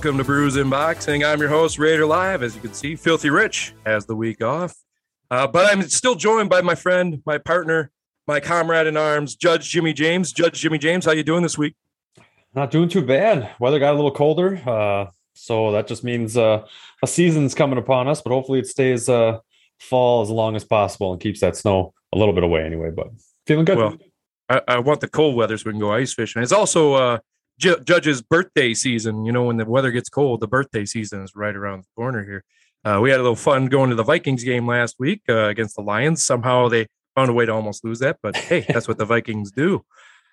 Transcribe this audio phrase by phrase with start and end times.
[0.00, 1.24] Welcome to Brews and Boxing.
[1.24, 2.42] I'm your host, Raider Live.
[2.42, 4.74] As you can see, Filthy Rich has the week off,
[5.30, 7.90] uh, but I'm still joined by my friend, my partner,
[8.26, 10.32] my comrade in arms, Judge Jimmy James.
[10.32, 11.74] Judge Jimmy James, how you doing this week?
[12.54, 13.50] Not doing too bad.
[13.60, 16.64] Weather got a little colder, uh, so that just means uh,
[17.02, 18.22] a season's coming upon us.
[18.22, 19.40] But hopefully, it stays uh,
[19.80, 22.90] fall as long as possible and keeps that snow a little bit away anyway.
[22.90, 23.08] But
[23.46, 23.76] feeling good.
[23.76, 23.98] Well,
[24.48, 26.42] I, I want the cold weather so we can go ice fishing.
[26.42, 27.20] It's also
[27.60, 29.24] Ju- Judge's birthday season.
[29.24, 32.24] You know, when the weather gets cold, the birthday season is right around the corner
[32.24, 32.42] here.
[32.84, 35.76] Uh, we had a little fun going to the Vikings game last week uh, against
[35.76, 36.24] the Lions.
[36.24, 39.50] Somehow they found a way to almost lose that, but hey, that's what the Vikings
[39.50, 39.84] do.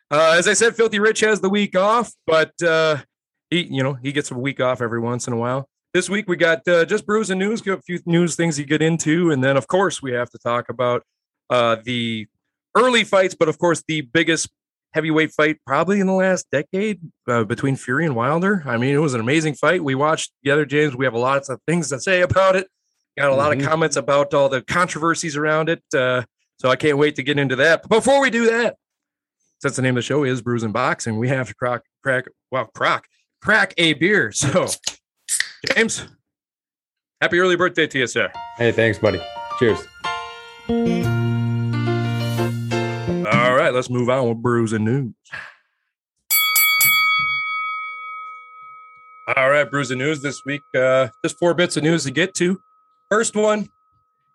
[0.10, 2.98] Uh, as I said, Filthy Rich has the week off, but uh,
[3.50, 5.68] he, you know, he gets a week off every once in a while.
[5.94, 8.82] This week we got uh, just brews and news, a few news things to get
[8.82, 11.04] into, and then of course we have to talk about
[11.50, 12.28] uh, the
[12.78, 14.50] early fights, but of course the biggest
[14.94, 18.64] heavyweight fight probably in the last decade uh, between Fury and Wilder.
[18.66, 19.84] I mean, it was an amazing fight.
[19.84, 20.96] We watched together, James.
[20.96, 22.68] We have a lot of things to say about it.
[23.18, 23.62] Got a lot mm-hmm.
[23.62, 25.84] of comments about all the controversies around it.
[25.94, 26.24] Uh,
[26.60, 27.84] so I can't wait to get into that.
[27.84, 28.76] But before we do that,
[29.60, 32.26] since the name of the show is Brews and Boxing, we have to crack, crack,
[32.52, 33.08] well, crack,
[33.42, 34.32] crack a beer.
[34.34, 34.68] So,
[35.74, 36.06] James,
[37.20, 38.32] happy early birthday to you, sir.
[38.58, 39.20] Hey, thanks, buddy.
[39.60, 41.27] Cheers
[43.68, 45.14] right, let's move on with brews and news.
[49.36, 50.62] All right, brews and news this week.
[50.74, 52.62] Uh, just four bits of news to get to.
[53.10, 53.68] First one,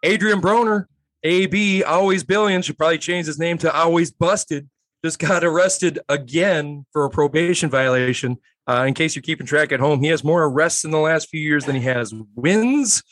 [0.03, 0.85] Adrian Broner,
[1.23, 4.69] AB, always billion, should probably change his name to always busted.
[5.03, 8.37] Just got arrested again for a probation violation.
[8.69, 11.31] Uh, in case you're keeping track at home, he has more arrests in the last
[11.31, 13.03] few years than he has wins.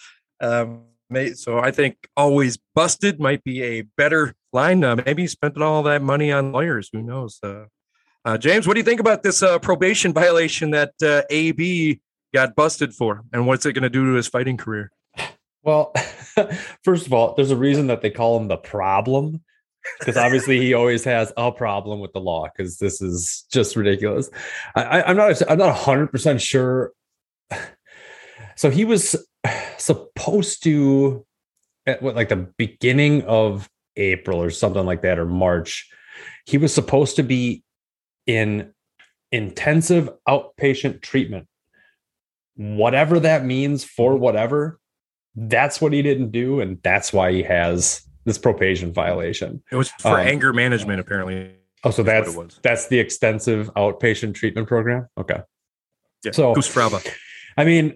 [0.40, 0.82] Um,
[1.34, 4.84] so I think always busted might be a better line.
[4.84, 6.88] Uh, maybe he spent all that money on lawyers.
[6.92, 7.38] Who knows?
[7.42, 7.64] Uh,
[8.24, 12.00] uh, James, what do you think about this uh, probation violation that uh, AB
[12.34, 14.92] got busted for, and what's it going to do to his fighting career?
[15.62, 15.92] Well,
[16.84, 19.42] first of all, there's a reason that they call him the problem
[19.98, 24.30] because obviously he always has a problem with the law because this is just ridiculous.
[24.74, 26.92] I, am not I'm not 100 percent sure.
[28.56, 29.16] So he was
[29.78, 31.26] supposed to
[31.86, 35.88] at what like the beginning of April or something like that or March.
[36.46, 37.62] He was supposed to be
[38.26, 38.72] in
[39.32, 41.46] intensive outpatient treatment.
[42.56, 44.78] Whatever that means for whatever,
[45.34, 49.62] that's what he didn't do and that's why he has this probation violation.
[49.70, 51.52] It was for um, anger management apparently.
[51.82, 55.08] Oh, so that's that's the extensive outpatient treatment program.
[55.16, 55.40] Okay.
[56.24, 56.32] Yeah.
[56.32, 56.54] So
[57.56, 57.94] I mean,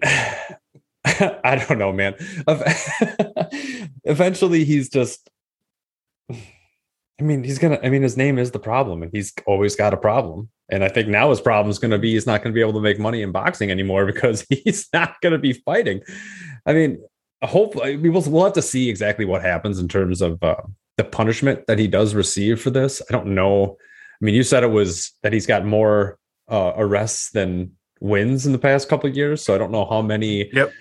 [1.43, 2.15] I don't know, man.
[4.03, 5.29] Eventually, he's just.
[6.31, 7.79] I mean, he's gonna.
[7.83, 10.49] I mean, his name is the problem, and he's always got a problem.
[10.69, 12.61] And I think now his problem is going to be he's not going to be
[12.61, 16.01] able to make money in boxing anymore because he's not going to be fighting.
[16.65, 17.03] I mean,
[17.43, 18.23] hopefully we will.
[18.23, 20.55] We'll have to see exactly what happens in terms of uh,
[20.97, 23.01] the punishment that he does receive for this.
[23.09, 23.77] I don't know.
[24.21, 26.17] I mean, you said it was that he's got more
[26.47, 29.43] uh, arrests than wins in the past couple of years.
[29.43, 30.71] So I don't know how many yep.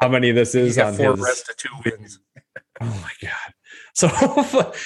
[0.00, 2.18] how many this is on four his rest of two wins.
[2.80, 3.54] oh my god.
[3.94, 4.08] So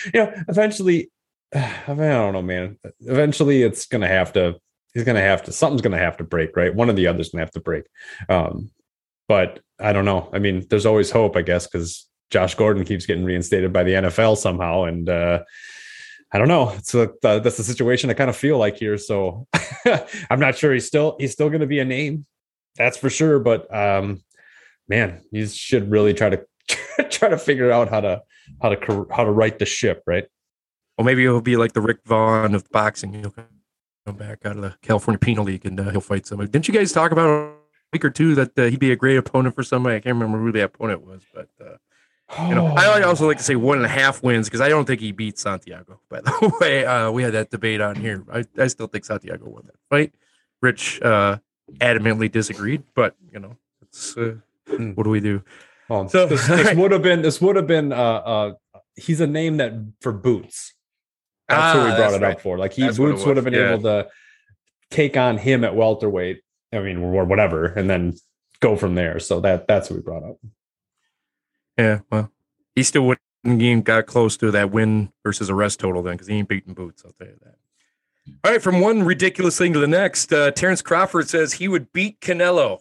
[0.15, 1.11] you know, eventually
[1.55, 2.79] I, mean, I don't know, man.
[3.01, 4.57] Eventually it's gonna have to
[4.93, 6.75] he's gonna have to something's gonna have to break, right?
[6.75, 7.85] One of the others gonna have to break.
[8.29, 8.71] Um,
[9.29, 10.29] but I don't know.
[10.33, 13.93] I mean, there's always hope, I guess, because Josh Gordon keeps getting reinstated by the
[13.93, 14.85] NFL somehow.
[14.85, 15.43] And uh
[16.35, 16.77] I don't know.
[16.93, 18.99] Uh, that's the situation I kind of feel like here.
[18.99, 19.47] So
[20.31, 22.27] I'm not sure he's still he's still going to be a name,
[22.75, 23.39] that's for sure.
[23.39, 24.21] But um,
[24.89, 26.45] man, you should really try to
[27.09, 28.23] try to figure out how to
[28.61, 30.27] how to how to right the ship, right?
[30.99, 33.15] Well, maybe he'll be like the Rick Vaughn of boxing.
[33.15, 33.31] He'll
[34.05, 36.51] come back out of the California Penal League and uh, he'll fight somebody.
[36.51, 37.53] Didn't you guys talk about a
[37.93, 39.95] week or two that uh, he'd be a great opponent for somebody?
[39.95, 41.77] I can't remember who the opponent was, but uh,
[42.49, 44.87] you know, I also like to say one and a half wins because I don't
[44.87, 46.01] think he beat Santiago.
[46.09, 48.25] By the way, uh, we had that debate on here.
[48.33, 50.13] I, I still think Santiago won that fight.
[50.61, 51.39] Rich uh,
[51.81, 54.37] adamantly disagreed, but you know, it's, uh,
[54.67, 54.91] hmm.
[54.93, 55.43] what do we do?
[55.89, 58.53] So this, this would have been this would have been uh, uh,
[58.97, 60.75] he's a name that for boots.
[61.49, 62.37] That's ah, who we brought it right.
[62.37, 62.57] up for.
[62.57, 63.75] Like he that's boots would have been yeah.
[63.75, 64.09] able to
[64.91, 66.41] take on him at welterweight.
[66.73, 68.15] I mean, or whatever, and then
[68.61, 69.21] go from there.
[69.21, 70.37] So that that's what we brought up.
[71.77, 72.31] Yeah, well,
[72.75, 76.37] he still wouldn't even got close to that win versus arrest total then because he
[76.37, 77.03] ain't beating boots.
[77.05, 77.57] I'll tell you that.
[78.43, 81.93] All right, from one ridiculous thing to the next, uh, Terrence Crawford says he would
[81.93, 82.81] beat Canelo.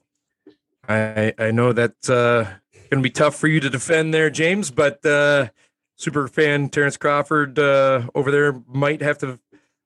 [0.87, 4.71] I I know that's uh, going to be tough for you to defend there, James,
[4.71, 5.49] but uh,
[5.97, 9.39] super fan Terrence Crawford uh, over there might have to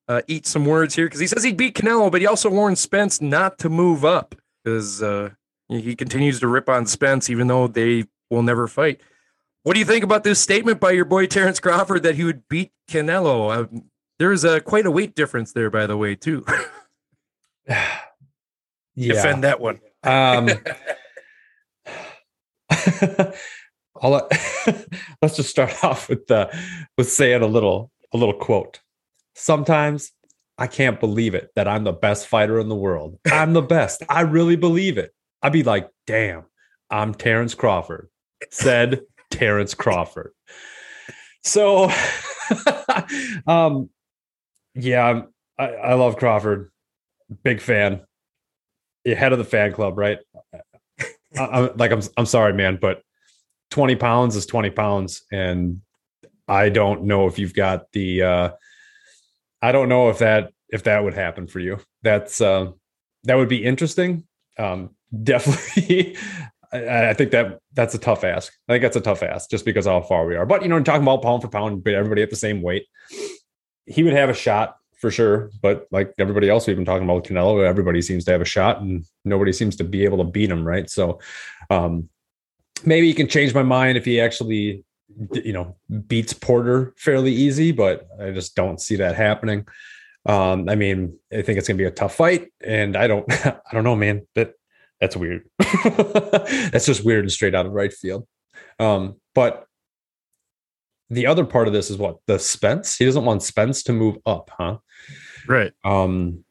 [0.07, 2.77] uh, eat some words here because he says he'd beat Canelo, but he also warned
[2.77, 5.29] Spence not to move up because uh,
[5.69, 9.01] he continues to rip on Spence, even though they will never fight.
[9.63, 12.47] What do you think about this statement by your boy Terrence Crawford that he would
[12.47, 13.51] beat Canelo?
[13.51, 13.81] Uh,
[14.19, 16.45] there's a quite a weight difference there, by the way, too.
[17.67, 17.97] yeah.
[18.95, 19.79] Defend that one.
[20.03, 20.49] Um,
[24.01, 24.31] I'll let,
[25.21, 26.55] let's just start off with the
[26.97, 28.79] with saying a little a little quote.
[29.35, 30.11] Sometimes
[30.57, 33.19] I can't believe it that I'm the best fighter in the world.
[33.31, 34.03] I'm the best.
[34.09, 35.13] I really believe it.
[35.41, 36.45] I'd be like, damn,
[36.89, 38.09] I'm Terrence Crawford.
[38.49, 40.31] Said Terrence Crawford.
[41.43, 41.91] So
[43.47, 43.89] um
[44.75, 45.23] yeah,
[45.57, 46.71] I, I love Crawford.
[47.43, 48.01] Big fan.
[49.05, 50.19] Head of the fan club, right?
[51.37, 53.01] I, I'm like I'm I'm sorry, man, but
[53.71, 55.23] 20 pounds is 20 pounds.
[55.31, 55.81] And
[56.47, 58.49] I don't know if you've got the uh
[59.61, 61.79] I don't know if that if that would happen for you.
[62.03, 62.71] That's uh
[63.23, 64.25] that would be interesting.
[64.57, 64.91] Um
[65.23, 66.17] definitely
[66.71, 68.53] I, I think that that's a tough ask.
[68.67, 70.45] I think that's a tough ask just because how far we are.
[70.45, 72.85] But you know, talking about pound for pound, but everybody at the same weight,
[73.85, 75.51] he would have a shot for sure.
[75.61, 78.81] But like everybody else we've been talking about Canelo, everybody seems to have a shot
[78.81, 80.89] and nobody seems to be able to beat him, right?
[80.89, 81.19] So
[81.69, 82.09] um
[82.85, 84.83] maybe he can change my mind if he actually
[85.33, 85.75] you know
[86.07, 89.65] beats Porter fairly easy, but I just don't see that happening.
[90.25, 93.59] Um, I mean, I think it's gonna be a tough fight, and I don't, I
[93.71, 94.27] don't know, man.
[94.35, 94.53] That
[94.99, 95.43] that's weird.
[95.59, 98.27] that's just weird and straight out of right field.
[98.79, 99.65] Um, but
[101.09, 102.97] the other part of this is what the Spence.
[102.97, 104.77] He doesn't want Spence to move up, huh?
[105.47, 105.73] Right.
[105.83, 106.43] Um,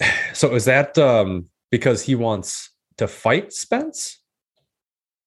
[0.32, 4.18] so is that um because he wants to fight Spence?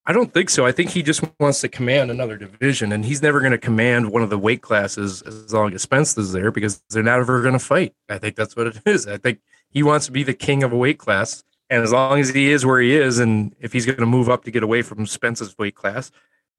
[0.06, 0.66] I don't think so.
[0.66, 4.12] I think he just wants to command another division, and he's never going to command
[4.12, 7.42] one of the weight classes as long as Spence is there because they're not ever
[7.42, 7.94] going to fight.
[8.10, 9.08] I think that's what it is.
[9.08, 9.40] I think
[9.70, 11.44] he wants to be the king of a weight class,
[11.74, 14.30] and as long as he is where he is, and if he's going to move
[14.30, 16.12] up to get away from Spence's weight class,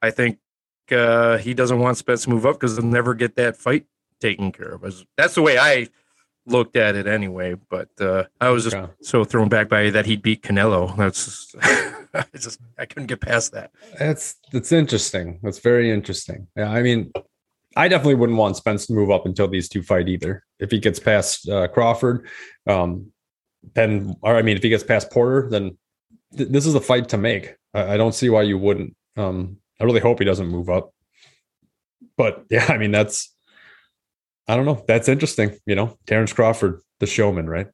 [0.02, 0.38] I think
[0.90, 3.86] uh, he doesn't want Spence to move up because he'll never get that fight
[4.20, 5.06] taken care of.
[5.16, 5.86] That's the way I
[6.46, 7.54] looked at it anyway.
[7.70, 8.90] But uh, I was just Okay.
[9.02, 10.96] so thrown back by that he'd beat Canelo.
[10.96, 11.56] That's just,
[12.14, 13.70] I just I couldn't get past that.
[13.96, 15.38] That's that's interesting.
[15.44, 16.48] That's very interesting.
[16.56, 17.12] Yeah, I mean,
[17.76, 20.42] I definitely wouldn't want Spence to move up until these two fight either.
[20.58, 22.26] If he gets past uh, Crawford,
[22.66, 23.12] um,
[23.74, 25.76] then or I mean, if he gets past Porter, then
[26.36, 27.56] th- this is a fight to make.
[27.72, 28.94] I, I don't see why you wouldn't.
[29.16, 30.92] Um, I really hope he doesn't move up.
[32.16, 33.34] But yeah, I mean, that's
[34.48, 34.84] I don't know.
[34.86, 35.58] That's interesting.
[35.66, 37.66] You know, Terrence Crawford, the showman, right?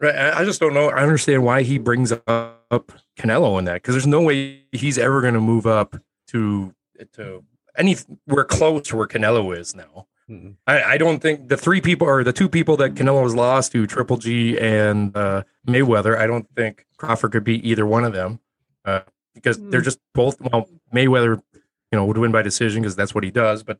[0.00, 0.14] Right.
[0.14, 0.90] I just don't know.
[0.90, 5.20] I understand why he brings up Canelo in that because there's no way he's ever
[5.20, 5.96] going to move up
[6.28, 6.74] to
[7.14, 7.44] to
[7.76, 10.06] anywhere close to where Canelo is now.
[10.30, 10.56] Mhm.
[10.66, 13.72] I, I don't think the three people or the two people that Canelo has lost
[13.72, 16.16] to Triple G and uh, Mayweather.
[16.16, 18.40] I don't think Crawford could beat either one of them
[18.84, 19.00] uh,
[19.34, 20.40] because they're just both.
[20.40, 23.62] Well, Mayweather, you know, would win by decision because that's what he does.
[23.62, 23.78] But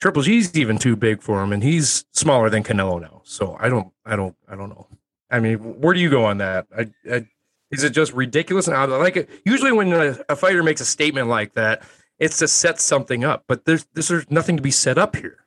[0.00, 3.22] Triple G's even too big for him, and he's smaller than Canelo now.
[3.24, 4.86] So I don't, I don't, I don't know.
[5.30, 6.66] I mean, where do you go on that?
[6.76, 7.26] I, I,
[7.72, 8.68] is it just ridiculous?
[8.68, 9.30] And I like it.
[9.44, 11.82] Usually, when a, a fighter makes a statement like that,
[12.20, 13.44] it's to set something up.
[13.48, 15.38] But there's there's, there's nothing to be set up here.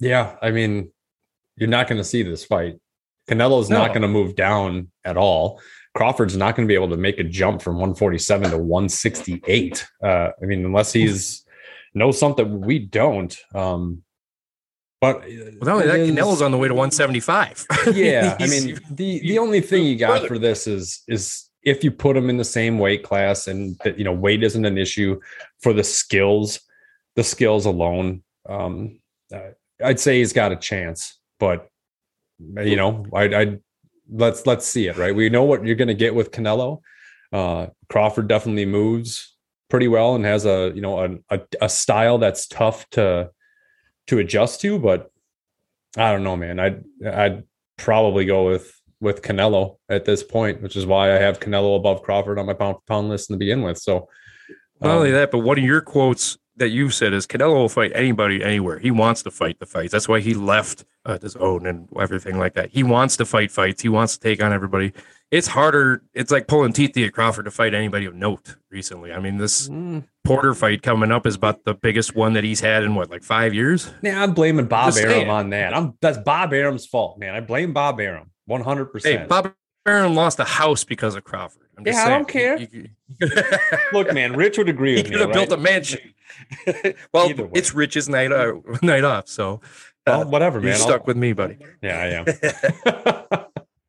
[0.00, 0.90] Yeah, I mean,
[1.56, 2.76] you're not going to see this fight.
[3.28, 3.78] Canelo's No.
[3.78, 5.60] not going to move down at all.
[5.94, 9.86] Crawford's not going to be able to make a jump from 147 to 168.
[10.02, 10.06] Uh,
[10.40, 11.44] I mean, unless he's
[11.94, 13.34] knows something we don't.
[13.54, 14.02] Um,
[15.00, 15.28] but uh,
[15.60, 17.66] Well, not only it that, is- Canelo's on the way to 175.
[17.94, 21.90] yeah, I mean, the the only thing you got for this is is if you
[21.90, 25.18] put him in the same weight class and that you know weight isn't an issue
[25.62, 26.60] for the skills,
[27.16, 28.22] the skills alone.
[28.48, 29.00] Um,
[29.34, 29.40] uh,
[29.82, 31.68] I'd say he's got a chance, but
[32.38, 33.58] you know, I I
[34.10, 35.14] let's let's see it right.
[35.14, 36.80] We know what you're going to get with Canelo.
[37.32, 39.36] Uh, Crawford definitely moves
[39.68, 43.30] pretty well and has a you know a, a a style that's tough to
[44.08, 45.10] to adjust to, but
[45.96, 46.60] I don't know, man.
[46.60, 47.44] I'd I'd
[47.76, 52.02] probably go with with Canelo at this point, which is why I have Canelo above
[52.02, 53.78] Crawford on my pound for pound list and to begin with.
[53.78, 54.08] So
[54.80, 57.68] Not only um, that, but one of your quotes that you've said is Canelo will
[57.68, 58.78] fight anybody anywhere.
[58.78, 59.92] He wants to fight the fights.
[59.92, 62.70] That's why he left uh, his own and everything like that.
[62.70, 63.82] He wants to fight fights.
[63.82, 64.92] He wants to take on everybody.
[65.30, 66.02] It's harder.
[66.14, 69.12] It's like pulling teeth get Crawford to fight anybody of note recently.
[69.12, 72.60] I mean, this mm, Porter fight coming up is about the biggest one that he's
[72.60, 73.92] had in what, like five years?
[74.02, 75.74] yeah, I'm blaming Bob Just Arum on that.
[75.74, 77.34] I'm that's Bob Arum's fault, man.
[77.34, 78.84] I blame Bob Arum 100.
[78.84, 79.52] Hey, percent Bob
[79.84, 81.65] Arum lost a house because of Crawford.
[81.76, 82.56] I'm Yeah, I don't care.
[82.58, 82.88] You- you-
[83.92, 86.00] Look, man, Rich would agree he could have built a mansion.
[87.12, 89.60] well, it's Rich's night uh, night off, so
[90.06, 90.78] Well, whatever, you're man.
[90.78, 91.58] stuck I'll- with me, buddy.
[91.82, 92.26] yeah, I am.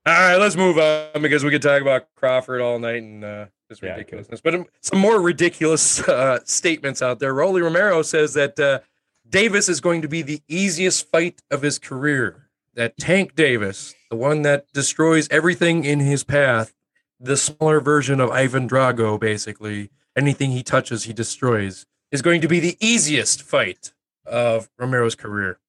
[0.06, 3.46] All right, let's move on because we could talk about Crawford all night and uh,
[3.67, 4.39] this Yeah, ridiculousness.
[4.39, 7.34] but um, some more ridiculous uh, statements out there.
[7.34, 8.79] Rolly Romero says that uh,
[9.29, 12.48] Davis is going to be the easiest fight of his career.
[12.75, 16.74] That Tank Davis, the one that destroys everything in his path,
[17.19, 22.47] the smaller version of Ivan Drago, basically anything he touches, he destroys, is going to
[22.47, 23.93] be the easiest fight
[24.25, 25.59] of Romero's career.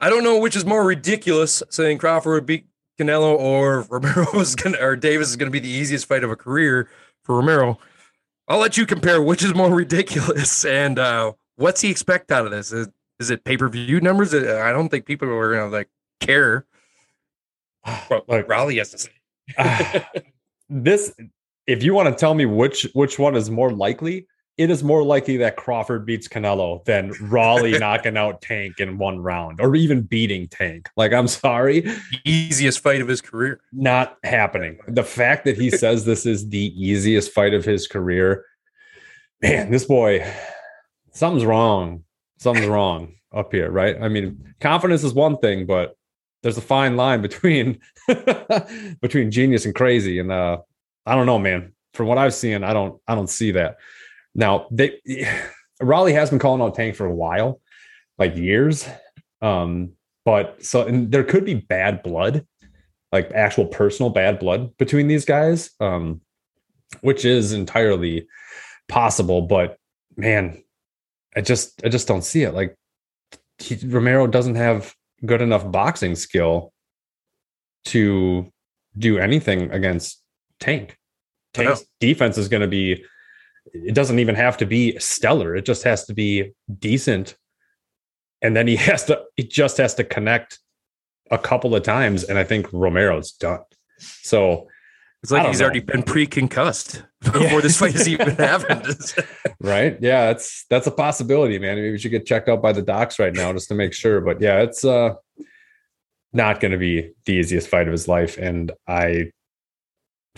[0.00, 2.66] I don't know which is more ridiculous, saying Crawford would beat
[2.98, 6.36] Canelo or Romero is gonna or Davis is gonna be the easiest fight of a
[6.36, 6.88] career
[7.22, 7.78] for Romero.
[8.46, 12.50] I'll let you compare which is more ridiculous and uh, what's he expect out of
[12.52, 12.72] this?
[12.72, 14.34] Is, is it pay per view numbers?
[14.34, 15.88] Uh, I don't think people are gonna like
[16.20, 16.66] care.
[18.08, 19.10] What Like- Raleigh has to say.
[19.58, 20.08] Ah,
[20.68, 21.14] this
[21.66, 25.02] if you want to tell me which which one is more likely it is more
[25.02, 30.02] likely that crawford beats canelo than raleigh knocking out tank in one round or even
[30.02, 30.88] beating tank.
[30.96, 31.90] Like i'm sorry.
[32.24, 33.60] Easiest fight of his career.
[33.72, 34.78] not happening.
[34.88, 38.44] The fact that he says this is the easiest fight of his career
[39.42, 40.24] man this boy
[41.12, 42.04] something's wrong.
[42.38, 43.96] Something's wrong up here right?
[44.00, 45.96] I mean confidence is one thing but
[46.44, 47.80] there's a fine line between
[49.00, 50.18] between genius and crazy.
[50.20, 50.58] And uh
[51.06, 51.72] i don't know man.
[51.94, 53.78] From what i've seen i don't i don't see that.
[54.34, 55.00] Now they
[55.80, 57.60] raleigh has been calling out tank for a while
[58.18, 58.86] like years.
[59.40, 59.92] Um
[60.24, 62.46] but so and there could be bad blood
[63.10, 66.20] like actual personal bad blood between these guys um
[67.00, 68.28] which is entirely
[68.86, 69.40] possible.
[69.40, 69.78] But
[70.14, 70.62] man
[71.34, 72.52] i just i just don't see it.
[72.52, 72.76] Like
[73.56, 76.72] he, romero doesn't have good enough boxing skill
[77.86, 78.50] to
[78.96, 80.22] do anything against
[80.60, 80.98] tank.
[81.52, 83.04] Tank's defense is going to be
[83.72, 85.56] it doesn't even have to be stellar.
[85.56, 87.36] It just has to be decent.
[88.42, 90.58] And then he has to he just has to connect
[91.30, 93.60] a couple of times and i think romero's done.
[93.98, 94.68] So
[95.22, 95.64] It's like he's know.
[95.64, 97.02] already been pre-concussed
[97.32, 98.86] before this fight has even happened.
[99.60, 102.82] right yeah that's that's a possibility man maybe we should get checked out by the
[102.82, 105.14] docs right now just to make sure but yeah it's uh
[106.32, 109.30] not going to be the easiest fight of his life and i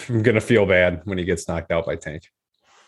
[0.09, 2.25] am going to feel bad when he gets knocked out by tank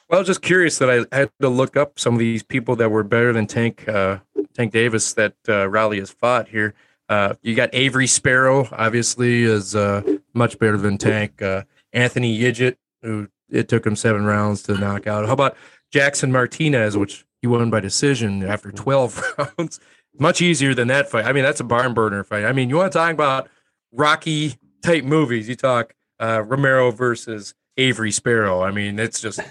[0.08, 2.76] Well, I was just curious that I had to look up some of these people
[2.76, 4.18] that were better than Tank uh,
[4.54, 6.72] Tank Davis that uh, Raleigh has fought here.
[7.08, 10.02] Uh, you got Avery Sparrow, obviously, is uh,
[10.34, 11.40] much better than Tank.
[11.40, 11.62] Uh,
[11.92, 15.26] Anthony Yigit, who it took him seven rounds to knock out.
[15.26, 15.56] How about
[15.90, 19.80] Jackson Martinez, which he won by decision after 12 rounds?
[20.18, 21.26] Much easier than that fight.
[21.26, 22.44] I mean, that's a barn burner fight.
[22.44, 23.48] I mean, you want to talk about
[23.92, 25.48] Rocky type movies?
[25.48, 28.62] You talk uh, Romero versus Avery Sparrow.
[28.62, 29.40] I mean, it's just.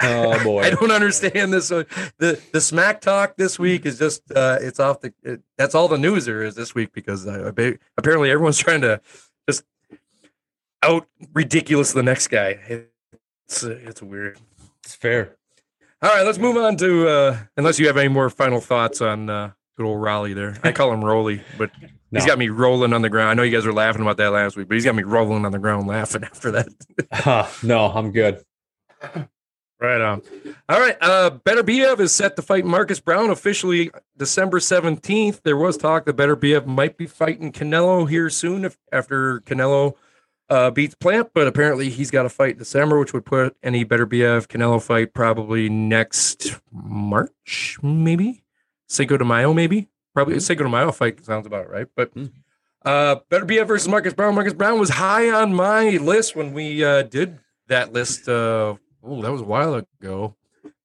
[0.00, 1.70] oh boy I don't understand this.
[1.70, 1.84] Uh,
[2.18, 5.12] the the smack talk this week is just uh, it's off the.
[5.22, 7.52] It, that's all the news there is this week because uh,
[7.96, 9.00] apparently everyone's trying to
[9.48, 9.64] just
[10.82, 12.58] out ridiculous the next guy.
[13.46, 14.38] It's uh, it's weird.
[14.84, 15.36] it's fair
[16.02, 19.30] All right, let's move on to uh, unless you have any more final thoughts on
[19.30, 20.58] uh, good old Raleigh there.
[20.62, 21.88] I call him Rolly, but no.
[22.12, 23.30] he's got me rolling on the ground.
[23.30, 25.44] I know you guys were laughing about that last week, but he's got me rolling
[25.44, 26.68] on the ground laughing after that.
[27.12, 28.42] Huh, no i'm good
[29.80, 30.22] Right on.
[30.68, 30.96] All right.
[31.00, 35.42] Uh Beterbiev is set to fight Marcus Browne officially December 17th.
[35.42, 39.94] There was talk that Beterbiev might be fighting Canelo here soon if after Canelo
[40.50, 43.84] uh beats Plant, but apparently he's got a fight in December, which would put any
[43.84, 48.44] Beterbiev Canelo fight probably next March, maybe.
[48.86, 49.88] Cinco de Mayo, maybe.
[50.14, 50.42] Probably Mhm.
[50.42, 51.86] Cinco de Mayo fight sounds about right.
[51.94, 52.32] But Mhm.
[52.84, 54.34] uh Beterbiev versus Marcus Browne.
[54.34, 57.38] Marcus Browne was high on my list when we uh did
[57.68, 58.74] that list uh
[59.04, 60.34] oh that was a while ago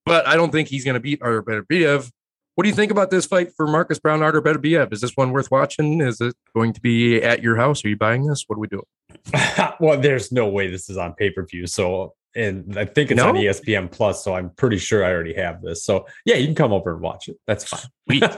[0.06, 2.12] but i don't think he's going to beat our better beterbiev
[2.56, 5.32] what do you think about this fight for marcus browne artur beterbiev is this one
[5.32, 8.58] worth watching is it going to be at your house are you buying this what
[8.58, 8.84] are we doing
[9.80, 11.68] well, there's no way this is on pay per view.
[11.68, 13.30] So, and I think it's No?
[13.30, 14.24] on ESPN Plus.
[14.24, 15.84] So I'm pretty sure I already have this.
[15.84, 17.38] So yeah, you can come over and watch it.
[17.48, 18.22] That's fine.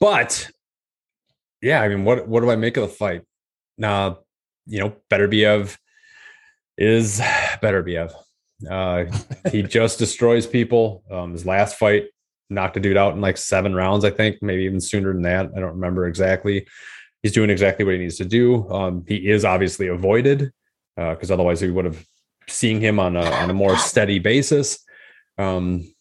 [0.00, 0.48] But
[1.60, 3.20] yeah, I mean, what what do I make of the fight?
[3.76, 4.20] Now,
[4.64, 5.76] you know, Beterbiev
[6.78, 7.20] is
[7.62, 8.14] Beterbiev.
[8.70, 9.04] Uh,
[9.50, 11.02] he just destroys people.
[11.10, 12.04] Um, his last fight
[12.50, 15.50] knocked a dude out in like seven rounds, I think, maybe even sooner than that.
[15.56, 16.66] I don't remember exactly.
[17.22, 18.68] He's doing exactly what he needs to do.
[18.70, 20.52] Um, he is obviously avoided
[20.96, 22.04] because otherwise we would have
[22.48, 24.84] seen him on a on a more steady basis.
[25.38, 25.92] Um,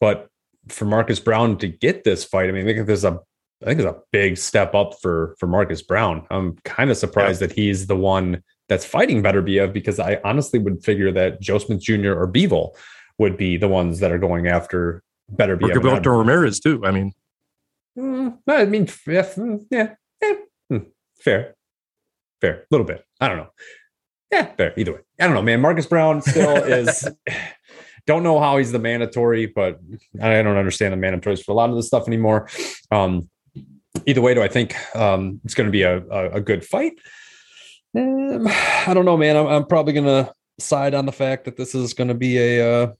[0.00, 0.28] but
[0.68, 3.20] for Marcus Browne to get this fight, I mean, I think there's a
[3.62, 6.26] I think it's a big step up for for Marcus Browne.
[6.30, 10.84] I'm kind of surprised that he's the one that's fighting Beterbiev because I honestly would
[10.84, 12.12] figure that Joe Smith Jr.
[12.12, 12.76] or Bivol
[13.18, 15.74] would be the ones that are going after better or Biev.
[15.74, 17.12] gilberto ramirez too i mean
[17.98, 20.34] Mm, I mean, yeah, mm, yeah, eh,
[20.70, 20.86] mm,
[21.18, 21.54] fair.
[22.40, 22.54] fair.
[22.54, 23.04] A little bit.
[23.20, 23.50] I don't know.
[24.30, 24.74] Yeah, fair.
[24.76, 25.00] Either way.
[25.18, 25.60] I don't know, man.
[25.60, 27.08] Marcus Browne still is
[28.06, 29.80] don't know how he's the mandatory, but
[30.20, 32.48] I don't understand the mandatories for a lot of this stuff anymore.
[32.90, 33.30] Um,
[34.04, 36.92] either way, do I think um, it's going to be a, a, a, good fight?
[37.96, 39.36] Um, I don't know, man.
[39.36, 42.38] I'm, I'm probably going to side on the fact that this is going to be
[42.38, 42.82] a.
[42.82, 42.92] Uh,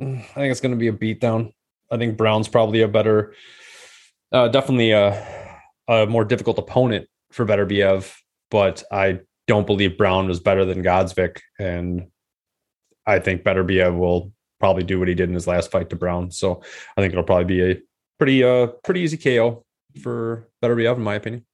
[0.00, 1.52] I think it's going to be a beatdown.
[1.90, 3.34] I think Browne's probably a better,
[4.32, 8.14] uh, definitely a, a more difficult opponent for Better Beterbiev,
[8.50, 12.08] but I don't believe Browne was better than Gvozdyk, and
[13.06, 15.96] I think Better Beterbiev will probably do what he did in his last fight to
[15.96, 16.30] Browne.
[16.30, 16.62] So
[16.96, 17.76] I think it'll probably be a
[18.18, 19.64] pretty uh pretty easy KO
[20.02, 21.44] for Beterbiev, in my opinion.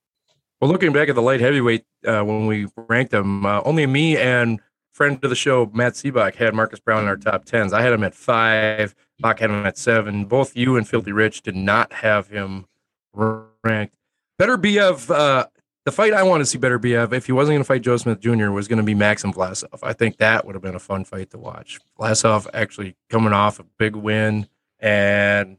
[0.61, 4.17] Well, looking back at the light heavyweight uh, when we ranked them, uh, only me
[4.17, 4.61] and
[4.95, 7.73] friend of the show Matt Seabach had Marcus Browne in our top tens.
[7.73, 8.95] I had him at five.
[9.19, 10.25] Bach had him at seven.
[10.25, 12.67] Both you and Filthy Rich did not have him
[13.13, 13.97] ranked.
[14.41, 15.47] Beterbiev, uh,
[15.85, 18.21] the fight I want to see Beterbiev if he wasn't going to fight Joe Smith
[18.21, 18.51] Jr.
[18.51, 19.81] was going to be Maxim Vlasov.
[19.83, 21.79] I think that would have been a fun fight to watch.
[21.99, 24.49] Vlasov actually coming off a big win,
[24.79, 25.59] and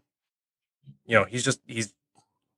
[1.06, 1.94] you know he's just he's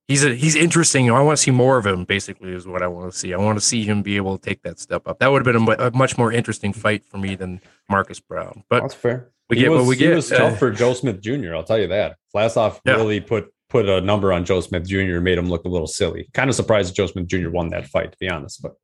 [0.08, 1.10] he's a, he's interesting.
[1.10, 2.04] I want to see more of him.
[2.04, 3.32] Basically, is what I want to see.
[3.32, 5.20] I want to see him be able to take that step up.
[5.20, 8.64] That would have been a, a much more interesting fight for me than Marcus Browne.
[8.68, 9.30] But that's fair.
[9.48, 10.12] We he get was, what we get.
[10.12, 11.54] It was tough uh, for Joe Smith Jr.
[11.54, 12.16] I'll tell you that.
[12.34, 12.94] Vlasov yeah.
[12.94, 15.16] really put put a number on Joe Smith Jr.
[15.16, 16.28] And made him look a little silly.
[16.34, 17.50] Kind of surprised Joe Smith Jr.
[17.50, 18.62] won that fight, to be honest.
[18.62, 18.74] But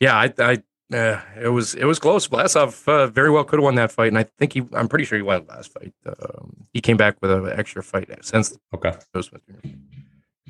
[0.00, 0.62] yeah, I, I
[0.96, 2.28] uh, it was it was close.
[2.28, 4.62] Vlasov uh, very well could have won that fight, and I think he.
[4.72, 5.92] I'm pretty sure he won the last fight.
[6.06, 8.94] Um, he came back with an extra fight since okay.
[9.14, 9.68] Joe Smith Jr.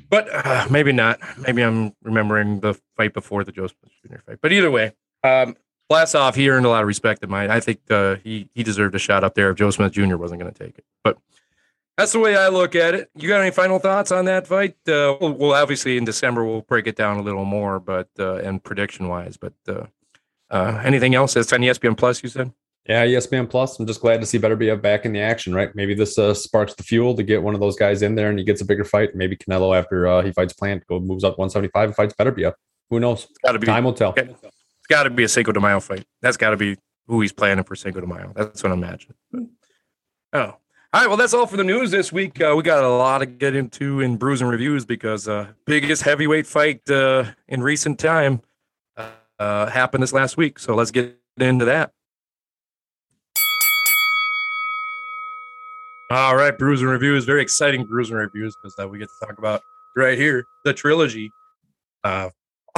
[0.09, 1.19] But uh, maybe not.
[1.37, 4.19] Maybe I'm remembering the fight before the Joe Smith Jr.
[4.25, 4.39] fight.
[4.41, 4.93] But either way,
[5.23, 5.55] um,
[5.91, 7.53] Vlasov he earned a lot of respect in my.
[7.53, 10.15] I think uh, he he deserved a shot up there if Joe Smith Jr.
[10.17, 10.85] wasn't going to take it.
[11.03, 11.17] But
[11.97, 13.09] that's the way I look at it.
[13.15, 14.75] You got any final thoughts on that fight?
[14.87, 18.35] Uh, well, well, obviously in December we'll break it down a little more, but uh,
[18.35, 19.37] and prediction wise.
[19.37, 19.85] But uh,
[20.49, 21.35] uh, anything else?
[21.35, 22.21] It's on ESPN Plus.
[22.23, 22.53] You said.
[22.87, 23.79] Yeah, ESPN Plus.
[23.79, 25.53] I'm just glad to see Beterbiev back in the action.
[25.53, 25.73] Right?
[25.75, 28.39] Maybe this uh, sparks the fuel to get one of those guys in there, and
[28.39, 29.15] he gets a bigger fight.
[29.15, 32.53] Maybe Canelo after uh, he fights Plant, go moves up 175 and fights Better Beterbiev.
[32.89, 33.27] Who knows?
[33.45, 34.13] Gotta be, Time will tell.
[34.15, 36.05] It's got to be a Cinco de Mayo fight.
[36.21, 38.31] That's got to be who he's planning for Cinco de Mayo.
[38.35, 39.13] That's what I imagine.
[40.33, 40.39] Oh,
[40.93, 42.39] all right, well, that's all for the news this week.
[42.39, 46.03] Uh, we got a lot to get into in brews and reviews because uh, biggest
[46.03, 48.41] heavyweight fight uh, in recent time
[49.37, 50.59] uh, happened this last week.
[50.59, 51.91] So let's get into that.
[56.09, 59.25] All right, brews and reviews, very exciting brews and reviews because that we get to
[59.25, 59.61] talk about
[59.95, 61.29] right here the trilogy.
[62.01, 62.29] Uh,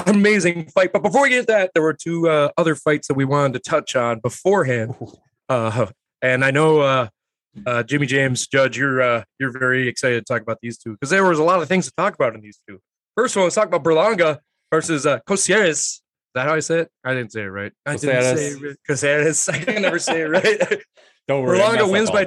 [0.07, 3.13] amazing fight, but before we get to that, there were two uh, other fights that
[3.13, 4.95] we wanted to touch on beforehand.
[5.47, 5.87] Uh,
[6.23, 10.57] and I know uh, Jimmy James, Judge, you're uh, you're very excited to talk about
[10.61, 12.79] these two because there was a lot of things to talk about in these two.
[13.15, 14.39] First of all, let's talk about Berlanga
[14.71, 15.77] versus uh, Coceres.
[15.77, 16.01] Is
[16.33, 16.91] that how I say it?
[17.03, 17.73] I didn't say it right.
[17.85, 18.75] I didn't say it right.
[18.87, 19.49] Coceres.
[19.53, 20.81] I can never say it right.
[21.27, 21.59] Don't worry.
[21.59, 22.25] Berlanga wins by.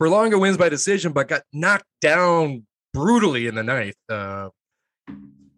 [0.00, 3.96] Berlanga wins by decision, but got knocked down brutally in the ninth.
[4.08, 4.50] Uh,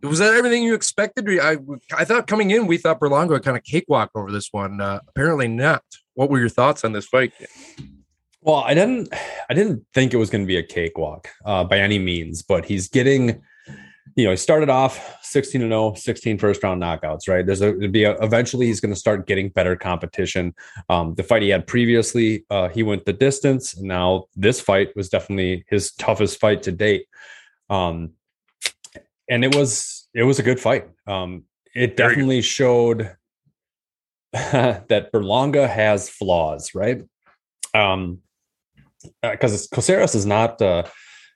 [0.03, 1.29] was that everything you expected?
[1.41, 1.59] I
[1.93, 4.81] I thought coming in, we thought Berlanga would kind of cakewalk over this one.
[4.81, 5.83] Uh, apparently not.
[6.15, 7.33] What were your thoughts on this fight?
[8.41, 9.13] Well, I didn't
[9.51, 12.65] I didn't think it was going to be a cakewalk uh, by any means, but
[12.65, 13.43] he's getting
[14.19, 17.47] you know, he started off 16 and 0, 16 first round knockouts, right?
[17.47, 20.57] There's a be a, eventually he's going to start getting better competition.
[20.89, 23.79] Um, the fight he had previously, uh, he went the distance.
[23.79, 27.07] Now this fight was definitely his toughest fight to date.
[27.71, 28.15] Um,
[29.31, 30.89] and it was it was a good fight.
[31.07, 33.15] Um, it definitely showed
[34.33, 37.05] that Berlanga has flaws, right?
[37.73, 38.19] Um,
[39.23, 40.83] because uh, Coceres is not uh,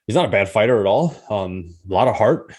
[0.05, 1.15] he's not a bad fighter at all.
[1.29, 2.53] Um, a lot of heart,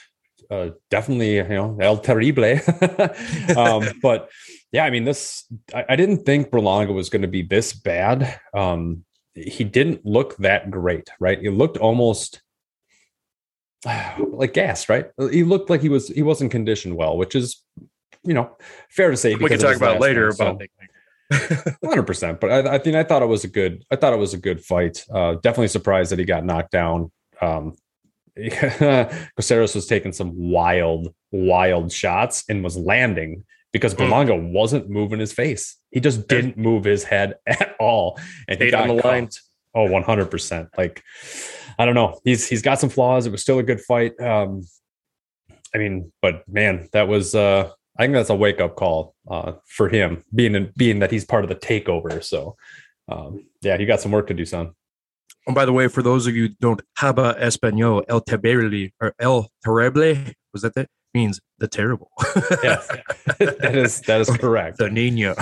[0.50, 2.44] uh, definitely you know el terrible.
[3.56, 4.30] um, but
[4.72, 5.44] yeah, I mean this.
[5.74, 8.40] I, I didn't think Berlanga was going to be this bad.
[8.52, 9.04] Um,
[9.34, 11.40] he didn't look that great, right?
[11.40, 12.40] He looked almost
[14.18, 15.06] like gas, right?
[15.30, 17.62] He looked like he was he wasn't conditioned well, which is
[18.22, 18.56] you know
[18.90, 19.34] fair to say.
[19.34, 20.66] We can talk about later about so.
[21.84, 23.84] Hundred percent, but I, I think I thought it was a good.
[23.90, 25.04] I thought it was a good fight.
[25.12, 27.10] Uh, definitely surprised that he got knocked down.
[27.40, 27.74] Um,
[29.36, 34.02] Coceres was taking some wild, wild shots and was landing because hmm.
[34.02, 34.52] Mm.
[34.52, 35.76] wasn't moving his face.
[35.90, 38.18] He just didn't move his head at all,
[38.48, 39.28] and he got on the line.
[39.74, 40.68] Oh, 100 percent.
[40.78, 41.02] Like
[41.78, 42.20] I don't know.
[42.24, 43.26] He's he's got some flaws.
[43.26, 44.18] It was still a good fight.
[44.20, 44.62] Um,
[45.74, 49.52] I mean, but man, that was uh I think that's a wake up call uh,
[49.66, 52.22] for him, being in, being that he's part of the takeover.
[52.24, 52.56] So,
[53.08, 54.72] um, yeah, he got some work to do, son.
[55.46, 59.14] And by the way, for those of you who don't habla español, el terrible or
[59.18, 60.16] el terrible
[60.52, 60.88] was that it?
[61.14, 62.10] means the terrible.
[62.62, 62.88] yes,
[63.38, 64.78] that is that is correct.
[64.78, 65.34] the Nino.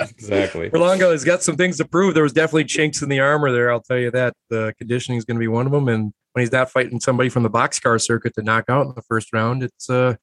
[0.00, 0.68] exactly.
[0.70, 2.14] Berlanga has got some things to prove.
[2.14, 3.70] There was definitely chinks in the armor there.
[3.70, 4.34] I'll tell you that.
[4.50, 5.88] The conditioning is going to be one of them.
[5.88, 9.02] And when he's not fighting somebody from the boxcar circuit to knock out in the
[9.02, 10.16] first round, it's uh,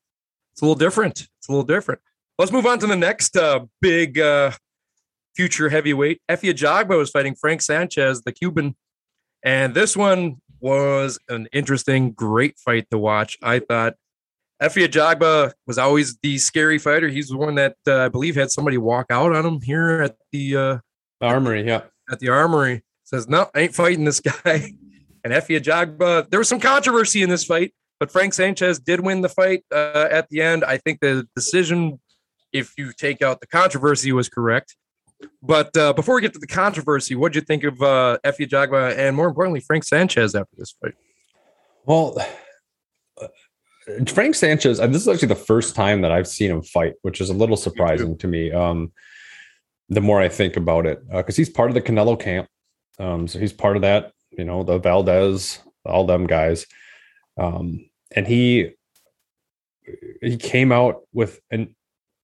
[0.53, 1.27] it's a little different.
[1.39, 2.01] It's a little different.
[2.37, 4.51] Let's move on to the next uh, big uh,
[5.35, 6.21] future heavyweight.
[6.29, 8.75] Efe Ajagba was fighting Frank Sanchez, the Cuban,
[9.45, 13.37] and this one was an interesting, great fight to watch.
[13.43, 13.93] I thought
[14.61, 17.07] Efe Ajagba was always the scary fighter.
[17.07, 20.15] He's the one that uh, I believe had somebody walk out on him here at
[20.31, 20.77] the uh,
[21.21, 21.65] armory.
[21.65, 22.83] Yeah, at the armory.
[23.03, 24.71] Says no, I ain't fighting this guy.
[25.23, 29.21] And Efe Ajagba, there was some controversy in this fight, but Frank Sanchez did win
[29.21, 30.63] the fight uh, at the end.
[30.63, 31.99] I think the decision,
[32.51, 34.75] if you take out the controversy, was correct.
[35.41, 38.97] But uh, before we get to the controversy, what do you think of uh, Ajagba
[38.97, 40.93] and more importantly, Frank Sanchez after this fight?
[41.85, 42.17] Well,
[44.07, 47.29] Frank Sanchez, this is actually the first time that I've seen him fight, which is
[47.29, 48.51] a little surprising to me.
[48.51, 48.91] Um,
[49.89, 52.47] the more I think about it, because uh, he's part of the Canelo camp,
[52.97, 54.13] um, so he's part of that.
[54.31, 56.65] You know, the Valdez, all them guys,
[57.37, 58.71] um, and he
[60.21, 61.75] he came out with and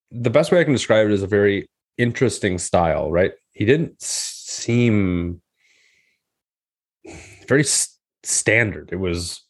[0.10, 1.70] the best way I can describe it is a very
[2.02, 3.34] interesting style, right?
[3.54, 5.42] He didn't seem
[7.48, 7.64] very
[8.24, 8.90] standard.
[8.92, 9.42] It was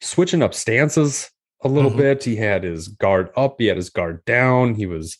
[0.00, 1.30] switching up stances
[1.62, 2.00] a little mm-hmm.
[2.00, 2.24] bit.
[2.24, 4.74] He had his guard up, he had his guard down.
[4.74, 5.18] He was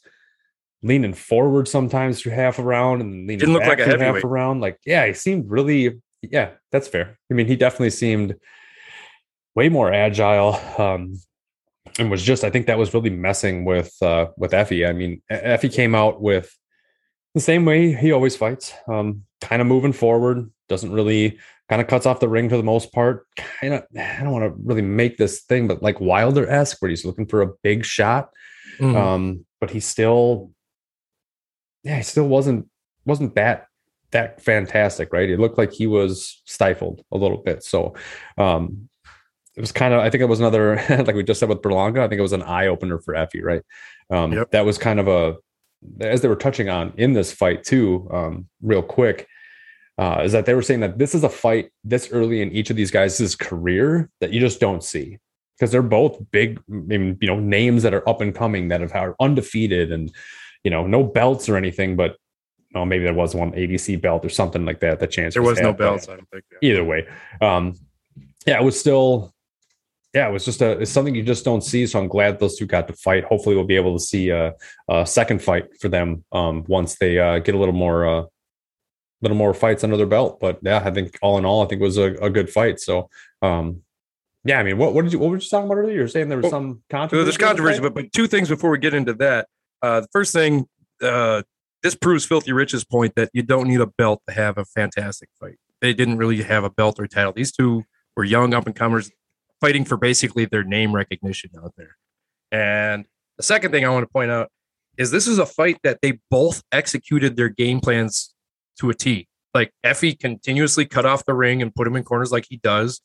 [0.82, 4.60] leaning forward sometimes through half around and leaning Didn't look back like a half around.
[4.60, 7.18] Like, yeah, he seemed really, yeah, that's fair.
[7.30, 8.36] I mean, he definitely seemed
[9.54, 10.60] way more agile.
[10.78, 11.18] Um,
[11.98, 14.88] and was just, I think that was really messing with uh with Efe.
[14.88, 16.56] I mean, Efe came out with
[17.34, 21.88] the same way he always fights, um, kind of moving forward, doesn't really kind of
[21.88, 23.26] cuts off the ring for the most part.
[23.36, 26.88] Kind of, I don't want to really make this thing, but like Wilder esque, where
[26.88, 28.30] he's looking for a big shot.
[28.78, 28.96] Mm-hmm.
[28.96, 30.50] Um, but he still,
[31.82, 32.68] yeah, he still wasn't
[33.04, 33.66] wasn't that
[34.10, 35.28] that fantastic, right?
[35.28, 37.62] It looked like he was stifled a little bit.
[37.62, 37.94] So,
[38.38, 38.87] um,
[39.58, 41.98] it was kind of, I think it was another, like we just said with Berlanga,
[41.98, 43.62] I think it was an eye opener for Efe, right?
[44.08, 44.52] Um, yep.
[44.52, 45.36] That was kind of a,
[46.00, 49.26] as they were touching on in this fight too, um, real quick,
[49.98, 52.70] uh, is that they were saying that this is a fight this early in each
[52.70, 55.18] of these guys' career that you just don't see
[55.56, 59.16] because they're both big, you know, names that are up and coming that have are
[59.18, 60.14] undefeated and
[60.62, 62.16] you know no belts or anything, but
[62.74, 65.00] know, maybe there was one ABC belt or something like that.
[65.00, 66.08] The chance there was, was no belts.
[66.08, 66.44] I don't think.
[66.60, 66.70] Yeah.
[66.70, 67.08] Either way,
[67.40, 67.74] um,
[68.46, 69.34] yeah, it was still
[70.14, 71.86] yeah, it was just a it's something you just don't see.
[71.86, 73.24] So I'm glad those two got to fight.
[73.24, 74.54] Hopefully, we'll be able to see a,
[74.88, 78.24] a second fight for them um, once they uh, get a little more uh,
[79.20, 80.40] little more fights under their belt.
[80.40, 82.80] But yeah, I think all in all, I think it was a, a good fight.
[82.80, 83.10] So
[83.42, 83.82] um,
[84.44, 85.96] yeah, I mean, what what did you what were you talking about earlier?
[85.96, 87.24] You're saying there was well, some controversy.
[87.24, 89.46] There's controversy, but, but two things before we get into that.
[89.82, 90.66] Uh, the first thing,
[91.02, 91.42] uh,
[91.82, 95.28] this proves Filthy Rich's point that you don't need a belt to have a fantastic
[95.38, 95.56] fight.
[95.82, 97.32] They didn't really have a belt or title.
[97.32, 97.84] These two
[98.16, 99.10] were young up and comers
[99.60, 101.96] fighting for basically their name recognition out there.
[102.50, 103.04] And
[103.36, 104.50] the second thing I want to point out
[104.96, 108.34] is this is a fight that they both executed their game plans
[108.80, 109.28] to a T.
[109.54, 113.00] Like Efe continuously cut off the ring and put him in corners like he does.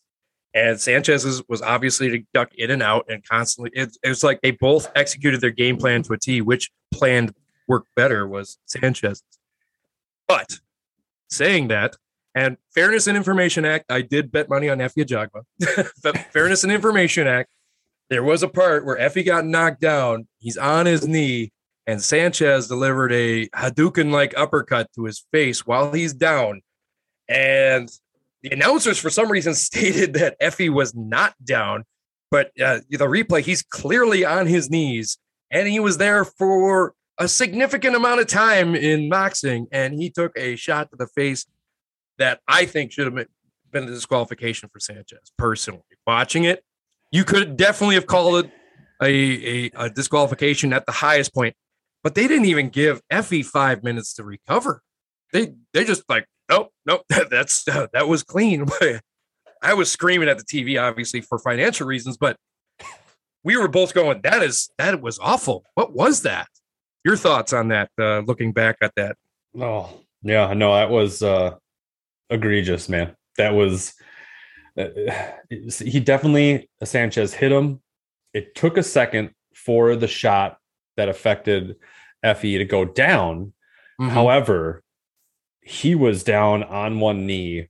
[0.55, 3.71] And Sanchez's was obviously to duck in and out and constantly.
[3.73, 6.41] It, it was like they both executed their game plan to a T.
[6.41, 7.33] Which plan
[7.67, 9.23] worked better was Sanchez's.
[10.27, 10.59] But
[11.29, 11.95] saying that,
[12.35, 16.25] and Fairness and Information Act, I did bet money on Efe Ajagba.
[16.31, 17.49] Fairness and Information Act,
[18.09, 20.27] there was a part where Efe got knocked down.
[20.39, 21.51] He's on his knee,
[21.85, 26.61] and Sanchez delivered a Hadouken like uppercut to his face while he's down.
[27.29, 27.89] And
[28.41, 31.83] the announcers, for some reason, stated that Efe was not down,
[32.31, 35.19] but uh, the replay, he's clearly on his knees,
[35.51, 40.31] and he was there for a significant amount of time in boxing, and he took
[40.35, 41.45] a shot to the face
[42.17, 43.27] that I think should have
[43.71, 45.31] been a disqualification for Sanchez.
[45.37, 46.63] Personally, watching it,
[47.11, 48.51] you could definitely have called it
[49.01, 51.55] a, a, a disqualification at the highest point,
[52.03, 54.81] but they didn't even give Efe five minutes to recover.
[55.31, 58.65] They they just like nope nope that's uh, that was clean.
[59.61, 62.37] I was screaming at the TV obviously for financial reasons, but
[63.43, 65.65] we were both going that is that was awful.
[65.73, 66.47] What was that?
[67.03, 67.89] Your thoughts on that?
[67.99, 69.17] Uh, looking back at that.
[69.59, 71.55] Oh yeah, no, that was uh
[72.29, 73.15] egregious, man.
[73.37, 73.93] That was
[74.77, 74.87] uh,
[75.49, 77.81] he definitely Sanchez hit him.
[78.33, 80.57] It took a second for the shot
[80.97, 81.75] that affected
[82.25, 83.53] Efe to go down.
[83.99, 84.09] Mm-hmm.
[84.09, 84.83] However,
[85.61, 87.69] he was down on one knee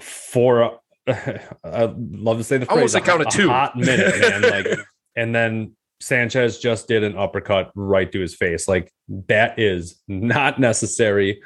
[0.00, 4.42] for I'd love to say the phrase almost a, count of two hot minute, man.
[4.66, 4.78] like
[5.14, 8.68] and then Sanchez just did an uppercut right to his face.
[8.68, 8.92] Like
[9.28, 11.40] that is not necessary.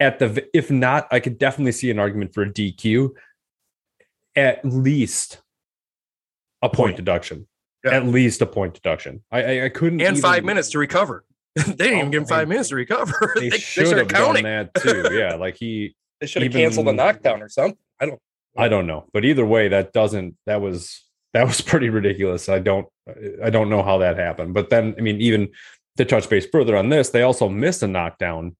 [0.00, 3.10] At the if not, I could definitely see an argument for a DQ.
[4.34, 5.42] At least
[6.62, 6.96] a point, Point.
[6.96, 7.46] deduction.
[7.84, 7.92] Yeah.
[7.92, 9.22] At least a point deduction.
[9.30, 11.24] I I, I couldn't and even- five minutes to recover.
[11.56, 13.32] they didn't even Oh, give him oh, five minutes to recover.
[13.36, 15.08] They, they, should have started done that too.
[15.12, 17.76] Yeah, like he They should have even- canceled the knockdown or something.
[18.00, 18.20] I don't.
[18.56, 20.36] I don't know, but either way, that doesn't.
[20.46, 22.48] That was that was pretty ridiculous.
[22.48, 22.86] I don't.
[23.44, 24.54] I don't know how that happened.
[24.54, 25.50] But then, I mean, even
[25.96, 28.56] to touch base further on this, they also missed a knockdown.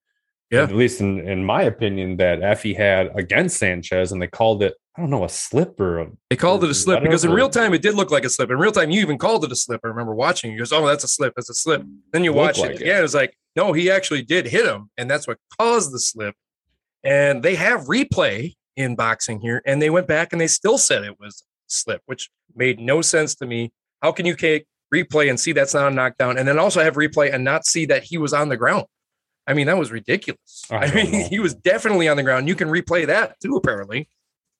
[0.51, 0.65] Yeah.
[0.65, 4.75] At least in in my opinion, that Efe had against Sanchez, and they called it.
[4.97, 7.49] I don't know a slip or a They called it a slip because in real
[7.49, 8.51] time it did look like a slip.
[8.51, 9.81] In real time, you even called it a slip.
[9.85, 10.51] I remember watching.
[10.51, 11.35] You goes, "Oh, that's a slip.
[11.37, 12.83] That's a slip." Then you watch like it it.
[12.83, 13.05] again.
[13.05, 16.35] It's like, no, he actually did hit him, and that's what caused the slip.
[17.05, 21.05] And they have replay in boxing here, and they went back and they still said
[21.05, 23.73] it was slip, which made no sense to me.
[24.03, 26.97] How can you take replay and see that's not a knockdown, and then also have
[26.97, 28.87] replay and not see that he was on the ground?
[29.47, 30.65] I mean, that was ridiculous.
[30.71, 31.29] I I, mean, know.
[31.29, 32.49] he was definitely on the ground.
[32.49, 34.09] You can replay that too, apparently,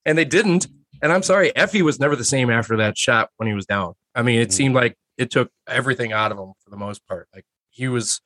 [0.05, 0.67] and they didn't.
[1.03, 3.95] And I'm sorry, Efe was never the same after that shot when he was down.
[4.15, 4.53] I mean, it Mhm.
[4.53, 7.29] seemed like it took everything out of him for the most part.
[7.35, 8.21] Like he was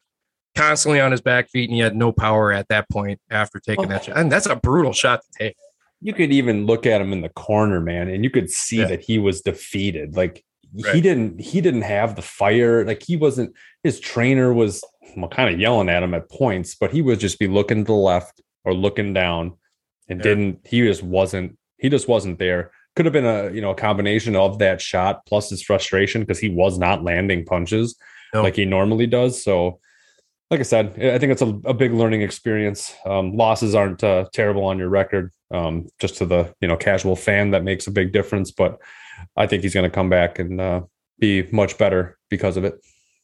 [0.56, 3.88] constantly on his back feet and he had no power at that point after taking
[3.88, 4.04] that Oh.
[4.06, 4.16] shot.
[4.18, 5.56] And that's a brutal shot to take.
[6.00, 8.86] you could even look at him in the corner, man, and you could see Yeah.
[8.88, 10.14] that he was defeated.
[10.16, 10.44] Like
[10.76, 12.84] he didn't he didn't have the fire.
[12.84, 14.82] Like he wasn't his trainer was
[15.16, 17.84] well, kind of yelling at him at points, but he would just be looking to
[17.84, 19.52] the left or looking down
[20.08, 20.22] and Yeah.
[20.24, 22.72] didn't he just wasn't he just wasn't there.
[22.96, 26.38] Could have been a you know a combination of that shot plus his frustration because
[26.38, 27.96] he was not landing punches
[28.32, 28.42] No.
[28.42, 29.42] like he normally does.
[29.42, 29.80] So
[30.54, 32.94] like I said, I think it's a, a big learning experience.
[33.04, 35.32] Um, losses aren't uh, terrible on your record.
[35.50, 38.52] Um, just to the you know casual fan, that makes a big difference.
[38.52, 38.80] But
[39.36, 40.82] I think he's going to come back and uh,
[41.18, 42.74] be much better because of it.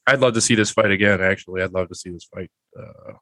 [0.09, 1.21] I'd love to see this fight again.
[1.21, 3.13] Actually, I'd love to see this fight uh,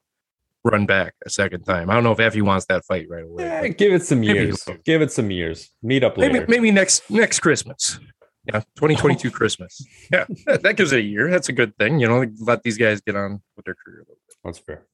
[0.65, 1.91] run back a second time.
[1.91, 3.45] I don't know if Efe wants that fight right away.
[3.45, 4.67] Eh, give it some years.
[4.87, 5.69] Give it some years.
[5.83, 6.47] Meet up Maybe later.
[6.49, 8.01] maybe next next Christmas.
[8.49, 9.85] Yeah, 2022 Christmas.
[10.11, 11.31] Yeah, that, gives it a year.
[11.31, 12.01] That's a good thing.
[12.01, 14.37] You know, let these guys get on with their career a little bit.
[14.43, 14.87] That's fair.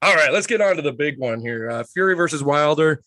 [0.00, 1.70] All right, let's get on to the big one here.
[1.70, 3.02] Uh, Fury versus Wilder.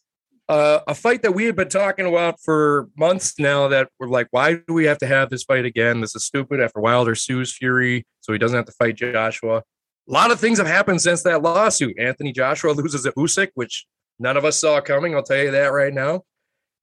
[0.48, 4.28] Uh, a fight that we had been talking about for months now that we're like,
[4.32, 6.00] why do we have to have this fight again?
[6.00, 9.58] This is stupid after Wilder sues Fury so he doesn't have to fight Joshua.
[9.58, 12.00] A lot of things have happened since that lawsuit.
[12.00, 13.86] Anthony Joshua loses at Usyk, which
[14.20, 15.16] none of us saw coming.
[15.16, 16.22] I'll tell you that right now.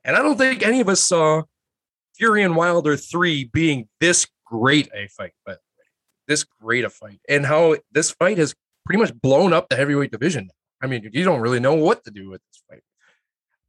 [0.05, 1.45] And I don't think any of us saw
[2.17, 5.59] Fury and Wilder 3 being this great a fight, but
[6.29, 7.21] this great a fight.
[7.29, 10.51] And how this fight has pretty much blown up the heavyweight division.
[10.83, 12.83] I mean, you don't really know what to do with this fight.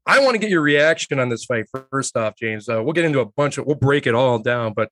[0.05, 2.69] I want to get your reaction on this fight first off, James.
[2.69, 4.89] Uh, we'll get into a bunch of, we'll break it all down, but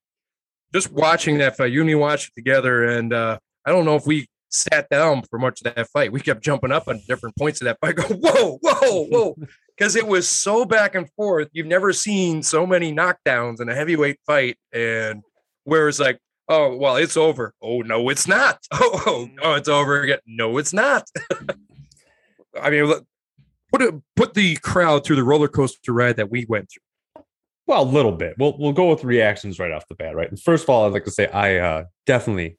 [0.74, 3.96] just watching that fight, you and me watched it together, and uh, I don't know
[3.96, 6.12] if we sat down for much of that fight.
[6.12, 7.96] We kept jumping up on different points of that fight.
[7.98, 9.36] Go, whoa, whoa, whoa,
[9.78, 11.50] because it was so back and forth.
[11.52, 15.24] You've never seen so many knockdowns in a heavyweight fight, and
[15.64, 17.54] where it's like, oh, well, it's over.
[17.62, 18.60] Oh no, it's not.
[18.74, 20.20] Oh, oh no, it's over again.
[20.26, 21.08] No, it's not.
[22.62, 22.94] I mean,
[23.72, 27.24] put it, put the crowd through the roller coaster ride that we went through.
[27.66, 28.36] Well, a little bit.
[28.38, 30.30] We'll we'll go with reactions right off the bat, right?
[30.30, 32.58] And first of all, I'd like to say I uh, definitely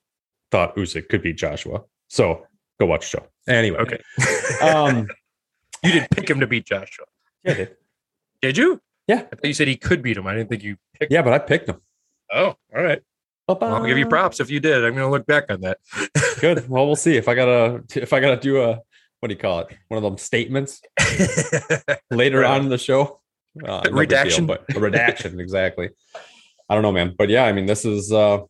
[0.50, 1.82] thought Usyk could beat Joshua.
[2.08, 2.46] So
[2.80, 3.26] go watch the show.
[3.46, 4.00] Anyway, Okay,
[4.62, 5.06] Um,
[5.84, 7.04] you didn't pick him to beat Joshua,
[7.44, 7.76] yeah, I did.
[8.42, 8.80] did you?
[9.06, 9.16] Yeah.
[9.30, 10.26] I thought you said he could beat him.
[10.26, 11.12] I didn't think you picked.
[11.12, 11.80] yeah, but I picked him.
[12.32, 13.02] Oh, all right.
[13.46, 14.76] Well, I'll give you props if you did.
[14.84, 15.76] I'm going to look back on that.
[16.40, 16.66] Good.
[16.68, 18.80] Well, we'll see if I gotta if I gotta do a
[19.20, 19.76] what do you call it?
[19.88, 20.80] One of them statements
[22.10, 22.50] later Right.
[22.50, 23.20] on in the show.
[23.62, 24.46] Uh, no big deal, Redaction.
[24.46, 25.90] but a redaction, exactly.
[26.68, 27.14] I don't know, man.
[27.16, 28.40] But yeah, I mean, this is uh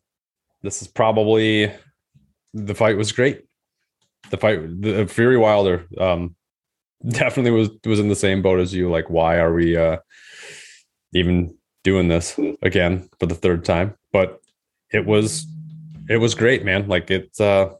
[0.63, 1.71] this is probably
[2.53, 3.43] the fight was great.
[4.31, 6.35] The fight, the Fury Wilder, um,
[7.07, 8.89] definitely was was in the same boat as you.
[8.89, 9.97] Like, why are we uh
[11.13, 13.95] even doing this again for the third time?
[14.11, 14.39] But
[14.91, 15.45] it was
[16.09, 16.87] it was great, man.
[16.87, 17.73] Like it's uh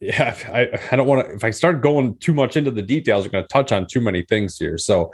[0.00, 3.24] yeah, I, I don't want to if I start going too much into the details,
[3.24, 4.78] I'm gonna touch on too many things here.
[4.78, 5.12] So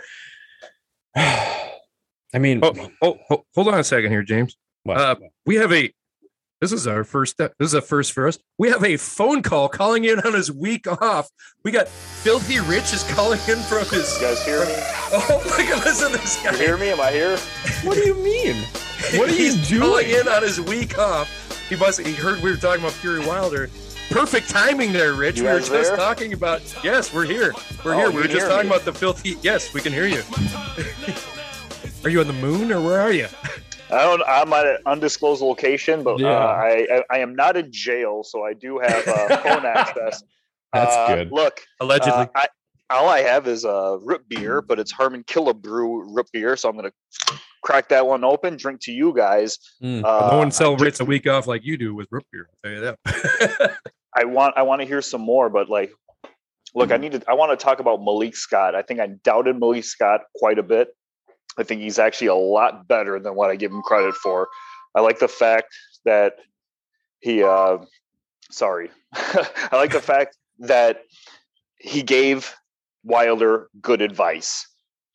[1.17, 4.57] I mean oh, oh, hold on a second here, James.
[4.85, 4.97] what?
[4.97, 5.93] uh, We have a.
[6.63, 7.39] This is our first.
[7.39, 8.39] This is a first for us.
[8.57, 11.29] We have a phone call calling in on his week off.
[11.65, 14.17] We got Filthy Rich is calling in from his.
[14.21, 14.73] You guys hear me?
[15.13, 16.57] Oh, look at listen to this You guy.
[16.59, 16.91] hear me?
[16.91, 17.37] Am I here?
[17.83, 18.55] what do you mean?
[19.19, 19.81] What are you He's doing?
[19.83, 21.29] calling in on his week off.
[21.69, 21.99] He must.
[22.01, 23.69] He heard we were talking about Fury Wilder.
[24.11, 25.39] Perfect timing there, Rich.
[25.39, 25.97] You we were just there?
[25.97, 26.63] talking about.
[26.85, 27.53] Yes, we're here.
[27.85, 28.11] We're Oh, here.
[28.13, 28.77] We were just talking me.
[28.77, 29.37] about the filthy.
[29.43, 30.23] Yes, we can hear you.
[32.05, 33.27] are you on the moon or where are you?
[33.93, 34.23] I don't.
[34.27, 36.31] I'm at an undisclosed location, but Yeah.
[36.31, 40.23] uh, I, I I am not in jail, so I do have uh, phone access.
[40.73, 41.33] That's Uh, good.
[41.33, 42.13] Look, Allegedly.
[42.13, 42.47] uh, I,
[42.91, 46.77] all I have is a root beer, but it's Harmon Killebrew root beer, so I'm
[46.77, 46.93] gonna
[47.63, 49.59] crack that one open, drink to you guys.
[49.83, 50.05] Mm.
[50.05, 52.49] Uh, no one celebrates a week off like you do with root beer.
[52.65, 53.79] I'll tell you that.
[54.17, 55.91] I want I want to hear some more, but like,
[56.75, 57.23] look, I need to.
[57.29, 58.75] I want to talk about Malik Scott.
[58.75, 60.89] I think I doubted Malik Scott quite a bit.
[61.59, 64.49] I think he's actually a lot better than what I give him credit for.
[64.95, 66.35] I like the fact that
[67.21, 67.43] he.
[67.43, 67.79] uh
[68.51, 71.05] Sorry, I like the fact that
[71.79, 72.55] he gave
[73.03, 74.67] Wilder good advice,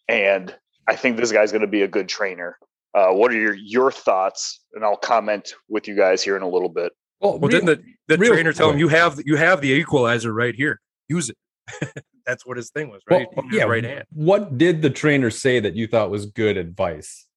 [0.07, 0.55] and
[0.87, 2.57] I think this guy's going to be a good trainer.
[2.95, 4.59] Uh, what are your your thoughts?
[4.73, 6.93] And I'll comment with you guys here in a little bit.
[7.21, 9.71] well, well, real- didn't the, the real trainer tell him you have you have the
[9.71, 10.81] equalizer right here?
[11.07, 11.37] Use it.
[12.25, 13.27] That's what his thing was, right?
[13.31, 13.63] His yeah.
[13.63, 14.05] right hand.
[14.11, 17.27] What did the trainer say that you thought was good advice?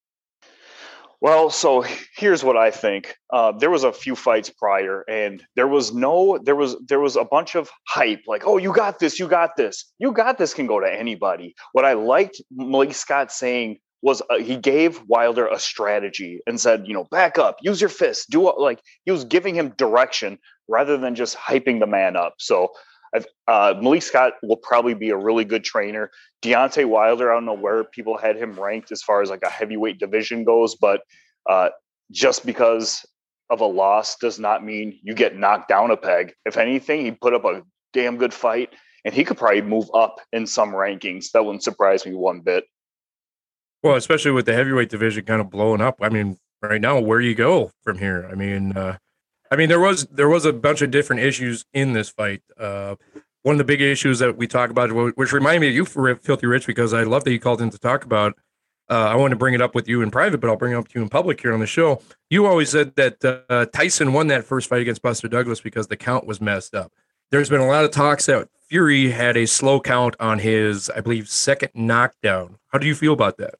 [1.22, 1.84] Well, so
[2.16, 3.14] here's what I think.
[3.30, 7.14] Uh, there was a few fights prior, and there was no, there was there was
[7.14, 10.54] a bunch of hype, like, "Oh, you got this, you got this, you got this."
[10.54, 11.54] Can go to anybody.
[11.72, 16.86] What I liked Malik Scott saying was uh, he gave Wilder a strategy and said,
[16.86, 20.38] you know, back up, use your fist, do what, like he was giving him direction
[20.68, 22.34] rather than just hyping the man up.
[22.38, 22.70] So.
[23.48, 26.10] Uh, Malik Scott will probably be a really good trainer.
[26.42, 29.50] Deontay Wilder, I don't know where people had him ranked as far as like a
[29.50, 31.02] heavyweight division goes, but
[31.48, 31.70] uh,
[32.10, 33.04] just because
[33.50, 36.32] of a loss does not mean you get knocked down a peg.
[36.46, 38.70] If anything, he put up a damn good fight,
[39.04, 41.32] and he could probably move up in some rankings.
[41.32, 42.64] That wouldn't surprise me one bit.
[43.82, 45.96] Well, especially with the heavyweight division kind of blowing up.
[46.00, 48.28] I mean, right now, where you go from here?
[48.30, 48.98] I mean, uh,
[49.50, 52.42] I mean, there was there was a bunch of different issues in this fight.
[52.58, 52.96] Uh,
[53.42, 56.14] one of the big issues that we talk about, which reminded me of you, for
[56.16, 58.36] Filthy Rich, because I love that you called in to talk about.
[58.88, 60.76] Uh, I want to bring it up with you in private, but I'll bring it
[60.76, 62.02] up to you in public here on the show.
[62.28, 65.96] You always said that uh, Tyson won that first fight against Buster Douglas because the
[65.96, 66.92] count was messed up.
[67.30, 71.00] There's been a lot of talks that Fury had a slow count on his, I
[71.00, 72.56] believe, second knockdown.
[72.68, 73.54] How do you feel about that?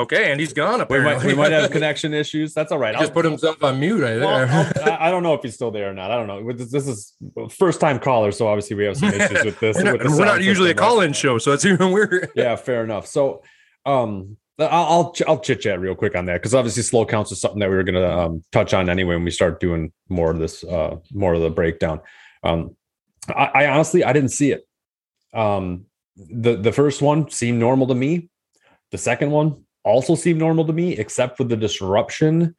[0.00, 0.84] Okay, and he's gone.
[0.88, 2.54] We might, we might have connection issues.
[2.54, 2.94] That's all right.
[2.94, 4.48] He just put himself on mute right there.
[4.48, 6.10] I'll- I I don't know if he's still there or not.
[6.10, 6.52] I don't know.
[6.52, 7.14] This is
[7.50, 9.76] first time caller, so obviously we have some issues with this.
[9.76, 10.78] we're not, we're not usually a right?
[10.78, 12.30] call-in show, so it's even weird.
[12.34, 13.06] Yeah, fair enough.
[13.06, 13.42] So,
[13.84, 17.32] um, I'll I'll, ch- I'll chit chat real quick on that because obviously slow counts
[17.32, 20.30] is something that we were gonna um, touch on anyway when we start doing more
[20.30, 22.00] of this, uh, more of the breakdown.
[22.42, 22.76] Um,
[23.28, 24.66] I, I honestly I didn't see it.
[25.34, 25.86] Um,
[26.16, 28.28] the the first one seemed normal to me.
[28.90, 32.54] The second one also seemed normal to me, except for the disruption.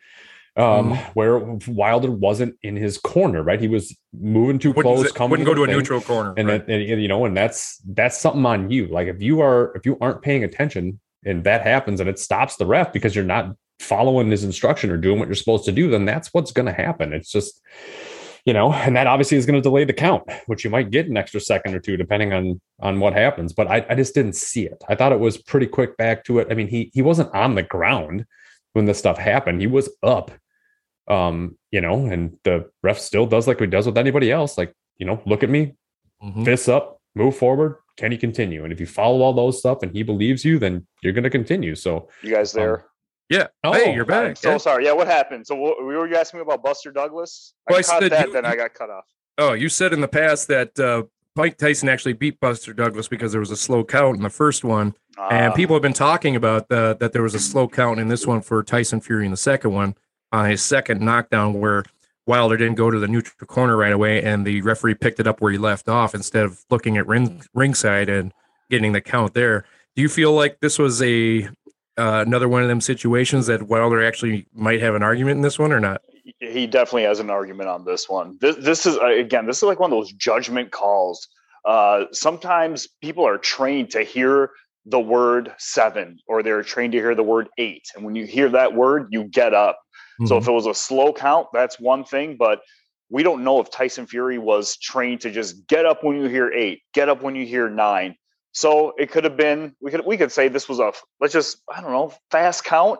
[0.58, 3.60] Um, where Wilder wasn't in his corner, right?
[3.60, 6.34] He was moving too Wouldn't, close, coming wouldn't go to a neutral corner.
[6.36, 6.68] and right.
[6.68, 9.86] that and, you know and that's that's something on you like if you are if
[9.86, 13.56] you aren't paying attention and that happens and it stops the ref because you're not
[13.80, 16.74] following his instruction or doing what you're supposed to do then that's what's going to
[16.74, 17.62] happen it's just
[18.46, 21.08] you know and that obviously is going to delay the count which you might get
[21.08, 24.36] an extra second or two depending on on what happens but I, I just didn't
[24.36, 27.02] see it i thought it was pretty quick back to it i mean he he
[27.02, 28.26] wasn't on the ground
[28.74, 30.32] when this stuff happened he was up
[31.08, 34.74] um you know and the ref still does like he does with anybody else like
[34.98, 35.74] you know look at me
[36.24, 36.46] Mhm.
[36.46, 37.78] fists up, move forward.
[37.98, 38.64] Can he continue?
[38.64, 41.32] And if you follow all those stuff and he believes you, then you're going to
[41.32, 41.74] continue.
[41.74, 42.86] So, You guys there?
[43.32, 43.48] Yeah.
[43.64, 44.38] Oh, hey, you're I'm back.
[44.38, 44.58] so Yeah.
[44.58, 44.86] sorry.
[44.86, 45.48] Yeah, what happened?
[45.48, 47.54] So what, were you asking me about Buster Douglas?
[47.70, 49.06] I Well, I caught said that, you- then I got cut off.
[49.38, 51.04] Oh, you said in the past that uh,
[51.38, 54.66] Mike Tyson actually beat Buster Douglas because there was a slow count in the first
[54.66, 54.94] one,
[55.32, 58.10] and Ah, people have been talking about the, that there was a slow count in
[58.10, 59.96] this one for Tyson Fury in the second one
[60.34, 61.84] on his second knockdown where
[62.28, 65.40] Wilder didn't go to the neutral corner right away, and the referee picked it up
[65.40, 68.34] where he left off instead of looking at ring, ringside and
[68.70, 69.64] getting the count there.
[69.96, 71.50] Do you feel like this was a
[72.02, 75.60] uh, another one of them situations that Wilder actually might have an argument in this
[75.60, 76.02] one or not?
[76.40, 78.38] he definitely has an argument on this one.
[78.42, 81.28] This, this is uh, again, this is like one of those judgment calls.
[81.66, 84.52] Uh, sometimes people are trained to hear
[84.86, 88.50] the word seven, or they're trained to hear the word eight, and when you hear
[88.50, 89.80] that word, you get up.
[90.26, 90.44] So Mm-hmm.
[90.44, 92.62] if it was a slow count, that's one thing, but
[93.10, 96.52] we don't know if Tyson Fury was trained to just get up when you hear
[96.54, 98.16] eight, get up when you hear nine.
[98.54, 101.58] So it could have been we could we could say this was a let's just
[101.74, 103.00] I don't know fast count.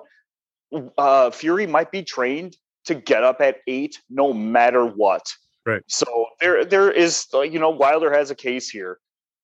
[0.98, 5.26] Uh, Fury might be trained to get up at eight no matter what.
[5.66, 5.84] Right.
[5.88, 9.00] So there there is uh, you know Wilder has a case here.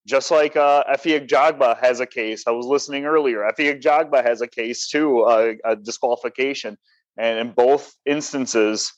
[0.08, 2.46] Just like uh, Efe Ajagba has a case.
[2.48, 3.40] I was listening earlier.
[3.40, 6.78] Efe Ajagba has a case too, uh, a disqualification.
[7.18, 8.94] And in both instances,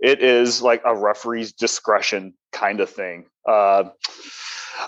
[0.00, 3.26] it is like a referee's discretion kind of thing.
[3.46, 3.90] Uh,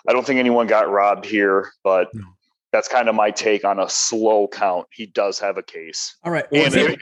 [0.09, 2.25] I don't think anyone got robbed here, but No.
[2.73, 4.87] that's kind of my take on a slow count.
[4.93, 6.17] He does have a case.
[6.25, 6.47] All right.
[6.53, 7.01] And if,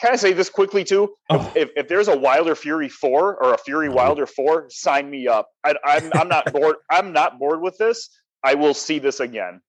[0.00, 1.14] can I say this quickly too?
[1.30, 1.50] Oh.
[1.54, 3.92] If, if there's a Wilder Fury four or a Fury oh.
[3.94, 5.48] Wilder four, sign me up.
[5.64, 6.76] I, I'm I'm not bored.
[6.90, 8.10] I'm not bored with this.
[8.42, 9.60] I will see this again.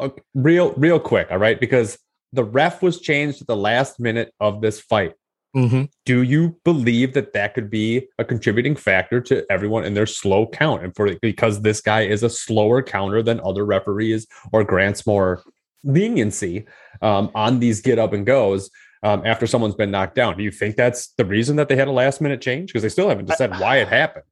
[0.00, 1.28] Okay, real, real quick.
[1.30, 1.98] All right, because
[2.32, 5.12] the ref was changed at the last minute of this fight.
[5.56, 5.84] Mm-hmm.
[6.04, 10.46] Do you believe that that could be a contributing factor to everyone in their slow
[10.46, 10.84] count?
[10.84, 15.42] And for because this guy is a slower counter than other referees or grants more
[15.82, 16.66] leniency
[17.00, 18.70] um, on these get up and goes
[19.02, 20.36] um, after someone's been knocked down.
[20.36, 22.68] Do you think that's the reason that they had a last minute change?
[22.68, 24.24] Because they still haven't said why it happened.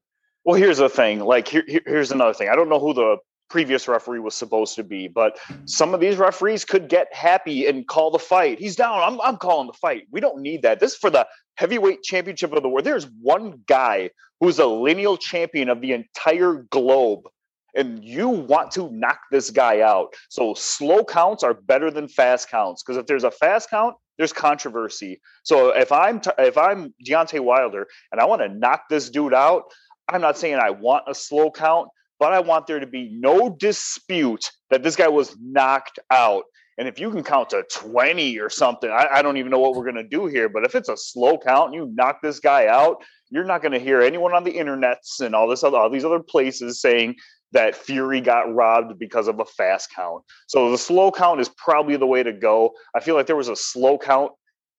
[0.44, 1.20] Well, here's the thing.
[1.20, 2.50] Like, here, here- here's another thing.
[2.50, 3.16] I don't know who the
[3.48, 7.86] previous referee was supposed to be, but some of these referees could get happy and
[7.86, 8.58] call the fight.
[8.58, 9.00] He's down.
[9.00, 10.04] I'm, I'm calling the fight.
[10.10, 10.80] We don't need that.
[10.80, 11.26] This is for the
[11.56, 12.84] heavyweight championship of the world.
[12.84, 17.28] There's one guy who's a lineal champion of the entire globe.
[17.76, 20.14] And you want to knock this guy out.
[20.28, 22.82] So slow counts are better than fast counts.
[22.82, 25.20] Because if there's a fast count, there's controversy.
[25.42, 29.64] So if I'm if I'm Deontay Wilder and I want to knock this dude out,
[30.08, 31.88] I'm not saying I want a slow count,
[32.24, 36.44] but I want there to be no dispute that this guy was knocked out.
[36.78, 39.74] And if you can count to 20 or something, I, I don't even know what
[39.74, 40.48] we're going to do here.
[40.48, 43.72] But if it's a slow count and you knock this guy out, you're not going
[43.72, 47.16] to hear anyone on the internets and all this other, all these other places saying
[47.52, 50.24] that Fury got robbed because of a fast count.
[50.46, 52.72] So the slow count is probably the way to go.
[52.96, 54.32] I feel like there was a slow count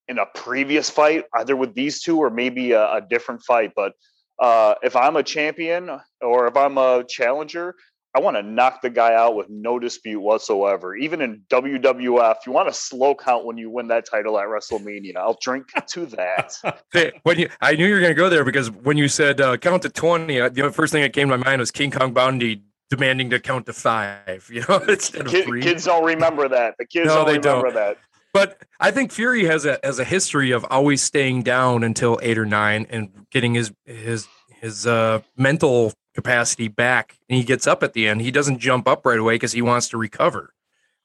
[0.07, 3.73] in a previous fight, either with these two or maybe a, a different fight.
[3.75, 3.93] But
[4.39, 5.89] uh, if I'm a champion
[6.21, 7.75] or if I'm a challenger,
[8.15, 10.95] I want to knock the guy out with no dispute whatsoever.
[10.95, 15.17] Even in WWF, you want a slow count when you win that title at WrestleMania.
[15.17, 16.53] I'll drink to that.
[16.93, 19.41] Hey, when you, I knew you were going to go there because when you said
[19.41, 21.91] uh, count to twenty, uh, the first thing that came to my mind was King
[21.91, 24.49] Kong Bundy demanding to count to five.
[24.51, 25.61] You know, instead of Kid, three.
[25.61, 26.75] kids don't remember that.
[26.79, 27.75] The kids No, don't they remember don't.
[27.75, 27.97] that.
[28.35, 32.37] But I think Fury has a has a history of always staying down until eight
[32.37, 34.27] or nine and getting his his
[34.59, 38.19] his uh, mental capacity back, and he gets up at the end.
[38.19, 40.53] He doesn't jump up right away because he wants to recover.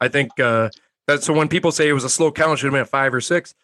[0.01, 0.71] I think uh,
[1.07, 2.89] that so when people say it was a slow count, it should have been at
[2.89, 3.55] five or six.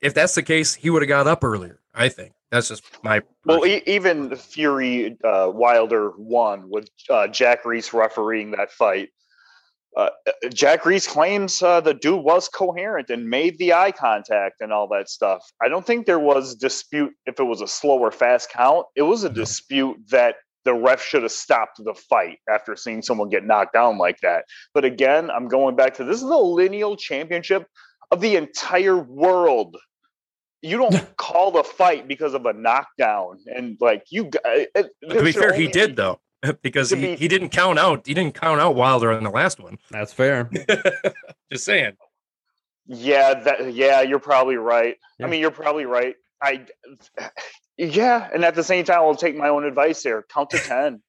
[0.00, 1.80] If that's the case, he would have got up earlier.
[1.94, 7.66] I think that's just my Well, e- even Fury uh, Wilder won with uh, Jack
[7.66, 9.10] Reiss refereeing that fight.
[9.96, 10.10] Uh,
[10.52, 14.86] Jack Reiss claims uh, the dude was coherent and made the eye contact and all
[14.88, 15.42] that stuff.
[15.62, 18.84] I don't think there was dispute if it was a slow or fast count.
[18.94, 20.36] It was a dispute that
[20.66, 24.44] the ref should have stopped the fight after seeing someone get knocked down like that.
[24.74, 27.66] But again, I'm going back to this is the lineal championship
[28.10, 29.76] of the entire world.
[30.60, 34.28] You don't call the fight because of a knockdown, and like you.
[34.44, 36.20] it- to be fair, he did though
[36.62, 38.06] because he, be- he didn't count out.
[38.06, 39.78] He didn't count out Wilder on the last one.
[39.90, 40.50] That's fair.
[41.52, 41.96] Just saying.
[42.86, 43.72] Yeah, that.
[43.74, 44.96] Yeah, you're probably right.
[45.18, 45.26] Yeah.
[45.26, 46.14] I mean, you're probably right.
[46.42, 46.66] I.
[47.78, 50.24] Yeah, and at the same time, I'll take my own advice there.
[50.32, 51.02] Count to ten.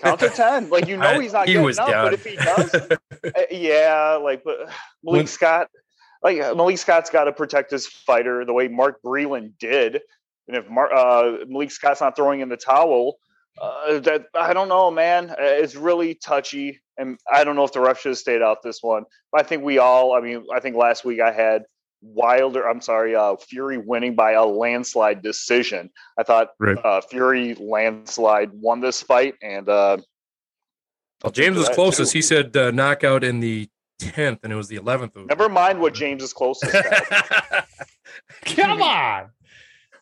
[0.00, 0.70] Count to ten.
[0.70, 2.06] Like you know, I- he's not he getting was up, down.
[2.06, 2.88] but if he does, Uh,
[3.50, 4.56] yeah, like but
[5.02, 5.68] Malik When- Scott,
[6.22, 10.00] like uh, Malik Scott's got to protect his fighter the way Mark Breland did,
[10.48, 13.18] and if Mar- uh, Malik Scott's not throwing in the towel,
[13.60, 15.30] uh, that I don't know, man.
[15.30, 18.62] Uh, It's really touchy, and I don't know if the ref should have stayed out
[18.62, 19.04] this one.
[19.32, 20.14] But I think we all.
[20.14, 21.64] I mean, I think last week I had
[22.02, 22.68] Wilder.
[22.68, 25.90] I'm sorry, uh, Fury winning by a landslide decision.
[26.18, 26.76] I thought Right.
[26.84, 29.98] uh, Fury landslide won this fight, and uh,
[31.22, 32.12] Well, James was closest.
[32.12, 32.18] too.
[32.18, 33.68] He said uh, knockout in the
[34.00, 35.16] tenth, and it was the eleventh.
[35.16, 36.74] never mind what James is closest.
[38.44, 39.30] Come on.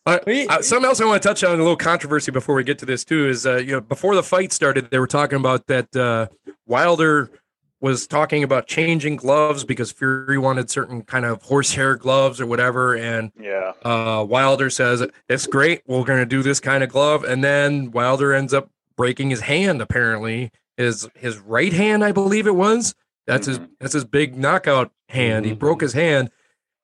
[0.05, 2.77] Uh, uh, something else I want to touch on a little controversy before we get
[2.79, 5.67] to this too is uh, you know before the fight started they were talking about
[5.67, 6.27] that uh,
[6.65, 7.31] Wilder
[7.79, 12.95] was talking about changing gloves because Fury wanted certain kind of horsehair gloves or whatever
[12.97, 13.71] and Yeah.
[13.85, 17.91] uh, Wilder says it's great we're going to do this kind of glove and then
[17.91, 22.93] Wilder ends up breaking his hand apparently his his right hand I believe it was
[23.25, 23.69] that's his Mhm.
[23.79, 25.59] that's his big knockout hand he Mhm.
[25.59, 26.29] broke his hand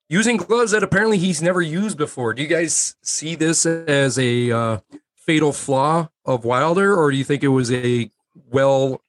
[0.10, 2.34] using gloves that apparently he's never used before.
[2.34, 4.80] Do you guys see this as a uh,
[5.16, 8.12] fatal flaw of Wilder or do you think it was a
[8.52, 9.02] well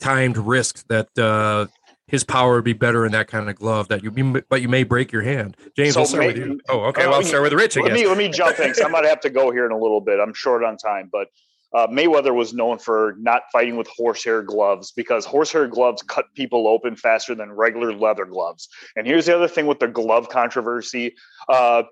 [0.00, 1.66] timed risk that uh,
[2.06, 4.84] his power would be better in that kind of glove that you but you may
[4.84, 5.56] break your hand?
[5.76, 6.60] James So I'll start with you?
[6.68, 7.06] Oh okay.
[7.06, 9.20] Well I'll start with Rich I Let me let me jump in I'm gonna have
[9.22, 10.20] to go here in a little bit.
[10.20, 11.28] I'm short on time, but
[11.76, 16.66] uh, Mayweather was known for not fighting with horsehair gloves because horsehair gloves cut people
[16.66, 18.68] open faster than regular leather gloves.
[18.96, 21.14] And here's the other thing with the glove controversy.
[21.48, 21.82] Uh,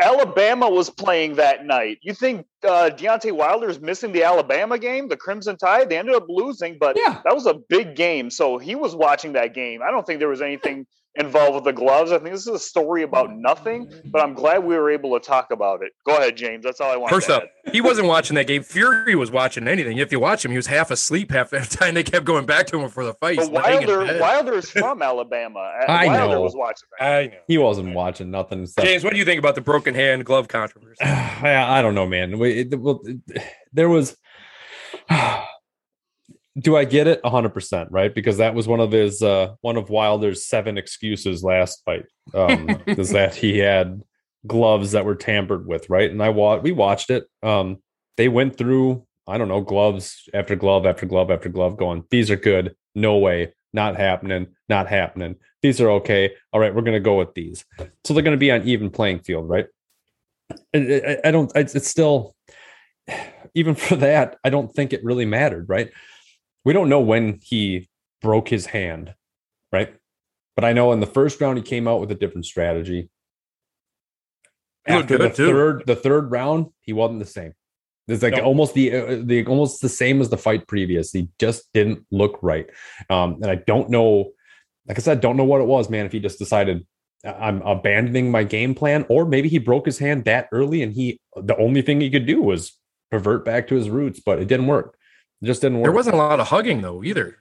[0.00, 1.98] Alabama was playing that night.
[2.02, 5.90] You think uh, Deontay Wilder is missing the Alabama game, the Crimson Tide?
[5.90, 7.20] They ended up losing, but Yeah.
[7.24, 8.30] that was a big game.
[8.30, 9.80] So he was watching that game.
[9.86, 12.12] I don't think there was anything involved with the gloves.
[12.12, 13.42] I think this is a story about mm-hmm.
[13.42, 15.92] nothing, but I'm glad we were able to talk about it.
[16.06, 16.64] Go ahead, James.
[16.64, 17.10] That's all I want.
[17.10, 18.62] First to up, he wasn't watching that game.
[18.62, 19.98] Fury was watching anything.
[19.98, 21.94] If you watch him, he was half asleep half the time.
[21.94, 23.36] They kept going back to him for the fight.
[23.36, 24.20] But He's laying in Wilder.
[24.20, 25.58] Wilder is from Alabama.
[25.88, 26.40] I Wilder know.
[26.42, 27.04] was watching that.
[27.04, 27.38] I know.
[27.48, 28.66] He wasn't watching nothing.
[28.66, 28.82] So.
[28.82, 30.96] James, what do you think about the broken hand glove controversy?
[31.02, 32.38] I, I don't know, man.
[32.38, 33.42] We, it, well, it-
[33.72, 34.16] there was.
[36.60, 37.24] Do I get it?
[37.24, 38.14] hundred percent, right?
[38.14, 42.04] Because that was one of his, uh, one of Wilder's seven excuses last fight.
[42.34, 44.02] Um, is that he had
[44.46, 46.10] gloves that were tampered with, right?
[46.10, 47.24] And I watched, we watched it.
[47.42, 47.78] Um,
[48.16, 52.30] they went through, I don't know, gloves after glove after glove after glove, going, these
[52.30, 52.74] are good.
[52.94, 55.36] No way, not happening, not happening.
[55.62, 56.32] These are okay.
[56.52, 57.64] All right, we're gonna go with these.
[58.04, 59.66] So they're gonna be on even playing field, right?
[60.74, 60.78] I,
[61.24, 61.52] I, I don't.
[61.54, 62.34] It's still,
[63.54, 65.90] even for that, I don't think it really mattered, right?
[66.64, 67.88] We don't know when he
[68.20, 69.14] broke his hand,
[69.72, 69.94] right?
[70.56, 73.08] But I know in the first round he came out with a different strategy.
[74.86, 75.46] He After the too.
[75.46, 77.52] third, the third round, he wasn't the same.
[78.08, 78.42] It's like No.
[78.42, 81.12] almost the uh, the almost the same as the fight previous.
[81.12, 82.66] He just didn't look right,
[83.08, 84.32] um, and I don't know.
[84.88, 86.06] Like I said, I don't know what it was, man.
[86.06, 86.84] If he just decided
[87.24, 91.20] I'm abandoning my game plan, or maybe he broke his hand that early and he
[91.36, 92.76] the only thing he could do was
[93.12, 94.96] revert back to his roots, but it didn't work.
[95.42, 95.84] It just didn't work.
[95.84, 97.36] There wasn't a lot of hugging though either.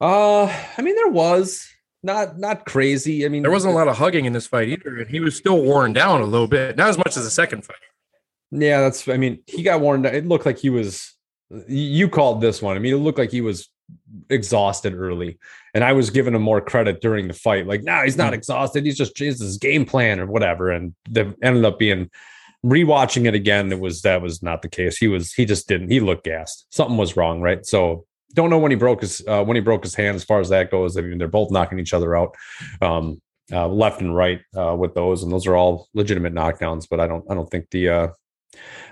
[0.00, 0.44] Uh,
[0.76, 1.68] I mean, there was
[2.02, 3.24] not not crazy.
[3.24, 5.36] I mean, There wasn't a lot of hugging in this fight either, and he was
[5.36, 6.76] still worn down a little bit.
[6.76, 7.76] Not as much as the second fight.
[8.50, 9.06] Yeah, that's.
[9.08, 10.02] I mean, he got worn.
[10.02, 10.14] down.
[10.14, 11.14] It looked like he was.
[11.68, 12.76] You called this one.
[12.76, 13.68] I mean, it looked like he was
[14.28, 15.38] exhausted early,
[15.74, 17.66] and I was giving him more credit during the fight.
[17.66, 18.84] Like, nah, he's not exhausted.
[18.84, 20.70] He's just it's his game plan or whatever.
[20.70, 22.10] And the ended up being
[22.64, 23.72] rewatching it again.
[23.72, 24.98] It was that was not the case.
[24.98, 25.90] He was he just didn't.
[25.90, 26.66] He looked gassed.
[26.70, 27.64] Something was wrong, right?
[27.64, 28.04] So
[28.34, 30.14] don't know when he broke his uh, when he broke his hand.
[30.16, 32.34] As far as that goes, I mean, they're both knocking each other out.
[32.80, 33.20] Um,
[33.52, 36.86] uh, left and right uh, with those, and those are all legitimate knockdowns.
[36.88, 38.08] But I don't, I don't think the, uh,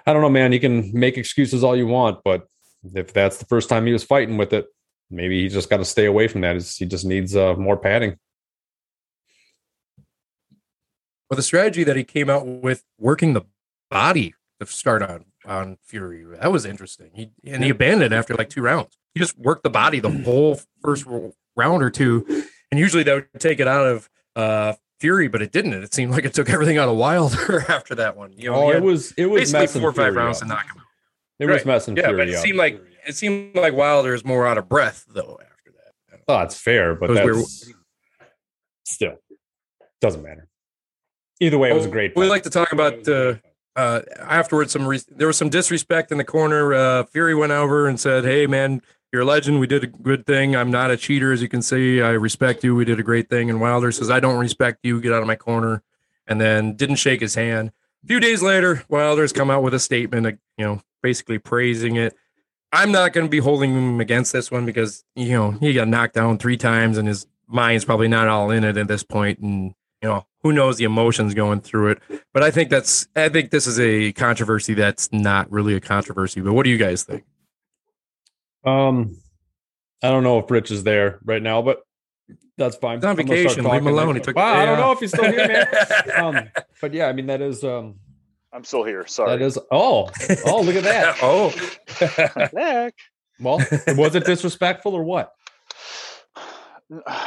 [0.07, 0.53] I don't know, man.
[0.53, 2.47] You can make excuses all you want, but
[2.95, 4.67] if that's the first time he was fighting with it,
[5.11, 6.57] maybe he just got to stay away from that.
[6.77, 8.17] He just needs uh, more padding.
[11.29, 13.43] But the strategy that he came out with, working the
[13.91, 17.11] body to start on on Fury, that was interesting.
[17.15, 18.97] He and he abandoned after like two rounds.
[19.15, 21.07] He just worked the body the whole first
[21.57, 22.27] round or two,
[22.71, 25.73] and usually that would take it out of uh, Fury, but it didn't.
[25.75, 28.33] It seemed like it took everything out of Wilder after that one.
[28.37, 30.43] You know, Oh, it was it was basically four or five rounds up.
[30.43, 30.85] to knock him out.
[31.41, 31.67] It was Right.
[31.67, 32.43] messing Yeah, Fury but it up.
[32.43, 36.21] seemed like it seemed like Wilder is more out of breath though after that.
[36.29, 37.71] oh, it's fair, but that's
[38.85, 39.17] still
[40.01, 40.49] doesn't matter.
[41.41, 42.13] Either way, it was a Oh, great.
[42.17, 42.31] we fight.
[42.31, 43.35] like to talk about, uh,
[43.79, 46.75] uh, afterwards some re- there was some disrespect in the corner.
[46.75, 49.61] Uh, Fury went over and said, "Hey man, you're a legend.
[49.61, 50.57] We did a good thing.
[50.57, 52.03] I'm not a cheater, as you can see.
[52.03, 52.75] I respect you.
[52.75, 55.01] We did a great thing." And Wilder says, "I don't respect you.
[55.01, 55.85] Get out of my corner."
[56.27, 57.71] And then didn't shake his hand.
[58.05, 61.97] A few days later, Wilder's come out with a statement, uh, you know, basically praising
[61.97, 62.15] it.
[62.73, 65.87] I'm not going to be holding him against this one because you know he got
[65.87, 69.39] knocked down three times and his mind's probably not all in it at this point,
[69.39, 69.73] and
[70.03, 72.03] you know who knows the emotions going through it.
[72.33, 76.41] But I think that's I think this is a controversy that's not really a controversy.
[76.41, 77.25] But what do you guys think?
[78.65, 79.17] Um,
[80.03, 81.83] I don't know if Rich is there right now, but
[82.57, 82.99] that's fine.
[82.99, 83.65] He's on I'm gonna start vacation.
[83.65, 84.15] Leave him alone.
[84.17, 85.67] He took Wow, I don't know if he's still here, man.
[86.17, 87.97] um, but yeah, I mean that is um
[88.53, 89.07] I'm still here.
[89.07, 89.31] Sorry.
[89.31, 90.11] that is oh
[90.47, 91.17] oh look at that.
[91.23, 91.53] oh,
[92.53, 92.95] Back.
[93.41, 93.59] Well,
[93.97, 95.33] was it disrespectful or what?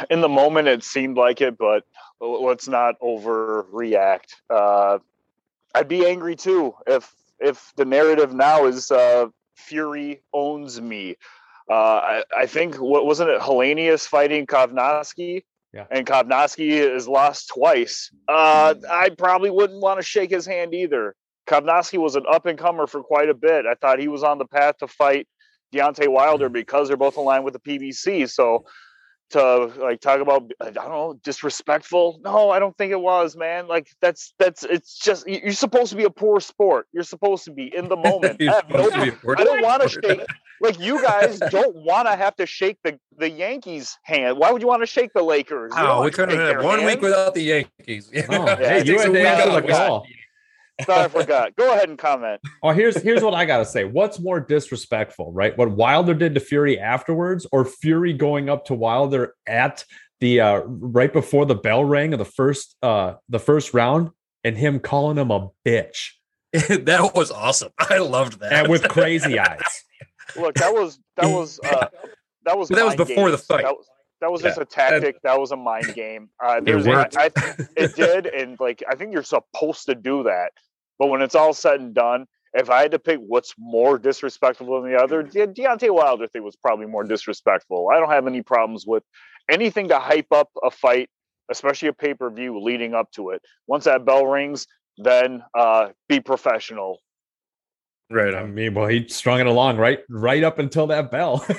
[0.09, 1.83] in the moment it seemed like it but
[2.21, 4.33] let's not overreact.
[4.49, 4.99] Uh
[5.75, 11.15] i'd be angry too if if the narrative now is uh fury owns me.
[11.69, 15.43] Uh i, I think what wasn't it Helenius fighting Kownacki
[15.73, 15.85] Yeah.
[15.89, 18.11] and Kownacki is lost twice.
[18.27, 21.15] Uh i probably wouldn't want to shake his hand either.
[21.47, 23.65] Kownacki was an up and comer for quite a bit.
[23.65, 25.27] I thought he was on the path to fight
[25.73, 28.29] Deontay Wilder because they're both aligned with the PBC.
[28.29, 28.65] So
[29.31, 32.19] to like talk about I don't know disrespectful.
[32.23, 33.67] No, I don't think it was, man.
[33.67, 36.87] Like that's that's it's just you- you're supposed to be a poor sport.
[36.93, 38.41] You're supposed to be in the moment.
[38.41, 40.21] I, have no- supposed to be a poor I don't want to shake
[40.61, 44.37] like you guys don't want to have to shake the the Yankees hand.
[44.37, 45.71] Why would you want to shake the Lakers?
[45.75, 48.11] Oh, we couldn't have their one week without the Yankees.
[48.29, 49.61] Oh, Yeah, hey, you takes had a to week answer off.
[49.63, 50.05] the call.
[50.85, 51.55] Sorry, I forgot.
[51.55, 52.41] Go ahead and comment.
[52.63, 53.83] Oh, here's here's what I gotta say.
[53.83, 55.57] What's more disrespectful, right?
[55.57, 59.85] What Wilder did to Fury afterwards, or Fury going up to Wilder at
[60.19, 64.11] the uh right before the bell rang of the first uh the first round
[64.43, 66.11] and him calling him a bitch.
[66.53, 67.71] that was awesome.
[67.79, 68.53] I loved that.
[68.53, 69.83] And with crazy eyes.
[70.35, 71.87] Look, that was that was uh,
[72.45, 73.31] that was that was before games.
[73.31, 73.63] the fight.
[73.63, 73.85] That was,
[74.21, 74.49] that was yeah.
[74.49, 75.21] just a tactic.
[75.23, 76.29] That was a mind game.
[76.43, 77.17] Uh, it worked.
[77.17, 80.51] I, I, it did, and like I think you're supposed to do that.
[81.01, 84.79] But when it's all said and done, if I had to pick what's more disrespectful
[84.79, 87.89] than the other, De- Deontay Wilder thing was probably more disrespectful.
[87.91, 89.01] I don't have any problems with
[89.49, 91.09] anything to hype up a fight,
[91.49, 93.41] especially a pay per view leading up to it.
[93.65, 94.67] Once that bell rings,
[94.99, 96.99] then uh, be professional.
[98.11, 98.35] Right.
[98.35, 101.39] I mean, well, he strung it along right, right up until that bell.
[101.39, 101.55] so,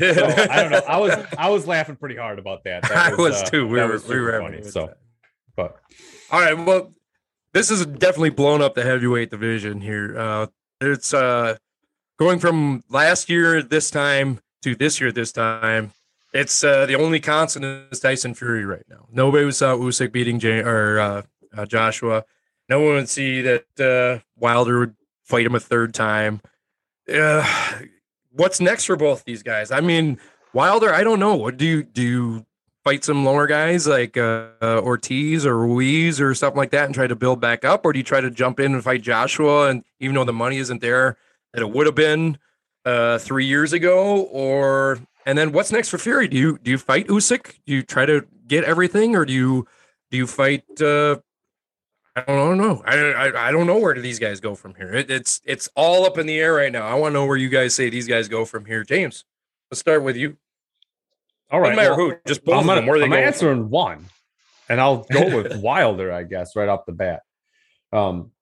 [0.00, 0.82] I don't know.
[0.88, 2.82] I was, I was laughing pretty hard about that.
[2.88, 3.68] that was, I was uh, too.
[3.68, 4.64] We were, we were funny.
[4.64, 4.94] So,
[5.54, 5.76] but
[6.32, 6.54] all right.
[6.54, 6.92] Well,
[7.56, 10.14] this is definitely blown up the heavyweight division here.
[10.18, 10.46] Uh,
[10.78, 11.56] it's uh,
[12.18, 15.92] going from last year this time to this year this time.
[16.34, 19.06] It's uh, the only constant is Tyson Fury right now.
[19.10, 21.22] Nobody saw Usyk beating or uh,
[21.56, 22.24] uh, Joshua.
[22.68, 26.42] No one would see that uh, Wilder would fight him a third time.
[28.32, 29.70] What's next for both these guys?
[29.70, 30.18] I mean,
[30.52, 31.36] Wilder, I don't know.
[31.36, 32.02] What do you do?
[32.02, 32.46] You
[32.86, 36.94] fight some lower guys like uh, uh, Ortiz or Ruiz or something like that and
[36.94, 39.68] try to build back up, or do you try to jump in and fight Joshua?
[39.70, 41.16] And even though the money isn't there
[41.52, 42.38] that it would have been
[42.84, 46.28] uh, three years ago, or and then what's next for Fury?
[46.28, 47.58] Do you do you fight Usyk?
[47.66, 49.66] Do you try to get everything, or do you
[50.12, 50.62] do you fight?
[50.80, 51.16] Uh,
[52.14, 52.84] I don't know.
[52.86, 54.94] I, I I don't know where do these guys go from here.
[54.94, 56.86] It, it's it's all up in the air right now.
[56.86, 58.84] I want to know where you guys say these guys go from here.
[58.84, 59.24] James,
[59.72, 60.36] let's start with you.
[61.50, 61.70] All right.
[61.70, 64.06] No matter well, who, just both I'm, gonna, I'm answering one,
[64.68, 67.22] and I'll go with Wilder, I guess, right off the bat.
[67.92, 68.32] Um,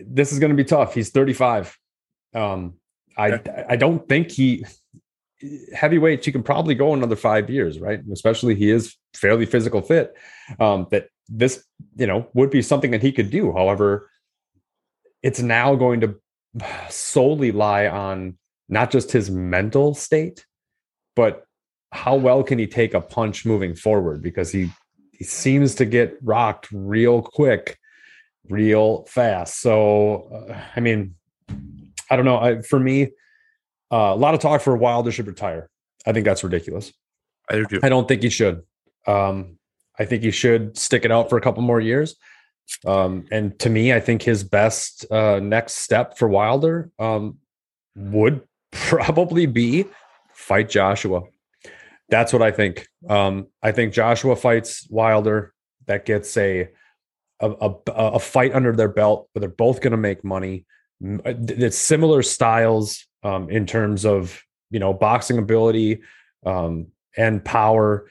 [0.00, 0.94] this is going to be tough.
[0.94, 1.76] He's 35.
[2.34, 2.74] Um,
[3.16, 4.64] I I don't think he
[5.74, 6.24] heavyweight.
[6.24, 8.00] He can probably go another five years, right?
[8.12, 10.14] Especially he is fairly physical fit.
[10.60, 11.64] Um, that this
[11.96, 13.52] you know would be something that he could do.
[13.52, 14.10] However,
[15.22, 16.16] it's now going to
[16.90, 18.38] solely lie on
[18.68, 20.44] not just his mental state,
[21.14, 21.45] but
[21.92, 24.22] how well can he take a punch moving forward?
[24.22, 24.70] Because he
[25.12, 27.78] he seems to get rocked real quick,
[28.48, 29.60] real fast.
[29.60, 31.14] So, uh, I mean,
[32.10, 32.38] I don't know.
[32.38, 33.12] I, for me,
[33.90, 35.70] uh, a lot of talk for Wilder should retire.
[36.06, 36.92] I think that's ridiculous.
[37.50, 37.80] I do.
[37.82, 38.62] I don't think he should.
[39.06, 39.58] Um,
[39.98, 42.16] I think he should stick it out for a couple more years.
[42.84, 47.38] Um, and to me, I think his best uh, next step for Wilder um,
[47.94, 49.86] would probably be
[50.34, 51.22] fight Joshua.
[52.08, 52.86] That's what I think.
[53.08, 55.52] Um, I think Joshua fights Wilder.
[55.86, 56.68] That gets a
[57.40, 60.64] a, a, a fight under their belt, but they're both going to make money.
[61.04, 66.00] Uh, it's similar styles um, in terms of you know boxing ability
[66.44, 68.08] um, and power,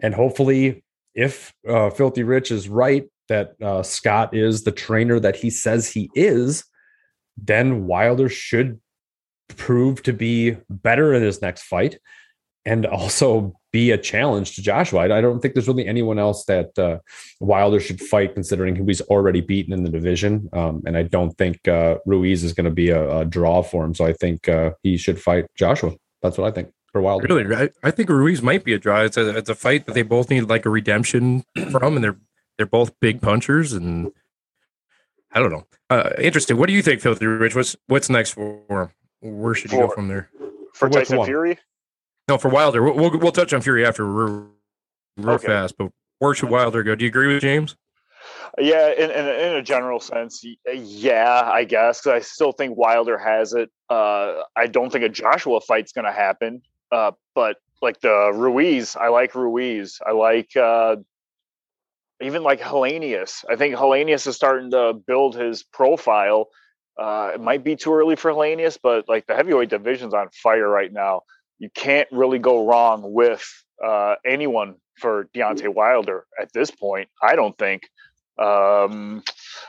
[0.00, 0.84] and hopefully,
[1.14, 5.88] if uh, Filthy Rich is right that uh, Scott is the trainer that he says
[5.90, 6.64] he is,
[7.36, 8.80] then Wilder should
[9.56, 11.98] prove to be better in his next fight
[12.64, 15.00] and also be a challenge to Joshua.
[15.00, 16.98] I, don't think there's really anyone else that uh,
[17.40, 20.48] Wilder should fight, considering he's already beaten in the division.
[20.52, 23.84] Um, and I don't think uh, Ruiz is going to be a, a, draw for
[23.84, 23.94] him.
[23.94, 25.92] So I think uh, he should fight Joshua.
[26.22, 27.26] That's what I think for Wilder.
[27.28, 29.02] Really, I, I think Ruiz might be a draw.
[29.02, 32.18] It's a it's a fight that they both need like a redemption from, and they're
[32.56, 34.12] they're both big punchers, and
[35.32, 35.66] I don't know.
[35.90, 36.56] Uh, interesting.
[36.56, 37.56] What do you think, Filthy Rich?
[37.56, 38.90] What's what's next for him?
[39.20, 40.30] Where should he go from there?
[40.74, 41.26] For, for Tyson one?
[41.26, 41.58] Fury?
[42.28, 44.48] No, for Wilder, we'll we'll, we'll touch on Fury after real,
[45.16, 45.46] real okay.
[45.46, 45.76] fast.
[45.76, 46.94] But where should Wilder go?
[46.94, 47.76] Do you agree with James?
[48.58, 52.00] Yeah, in, in, in a general sense, yeah, I guess.
[52.00, 53.70] Because I still think Wilder has it.
[53.90, 56.62] Uh, I don't think a Joshua fight's going to happen.
[56.92, 60.00] Uh, but like the Ruiz, I like Ruiz.
[60.06, 60.96] I like uh,
[62.22, 63.44] even like Helenius.
[63.50, 66.48] I think Helenius is starting to build his profile.
[66.96, 70.68] Uh, it might be too early for Helenius, but like the heavyweight division's on fire
[70.68, 71.22] right now
[71.58, 73.46] you can't really go wrong with
[73.84, 77.08] uh, anyone for Deontay Wilder at this point.
[77.22, 77.82] I don't think.
[78.38, 79.22] Um,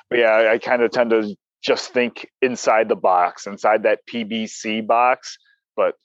[0.10, 4.02] but yeah, I, I kind of tend to just think inside the box, inside that
[4.12, 5.38] PBC box.
[5.76, 5.96] But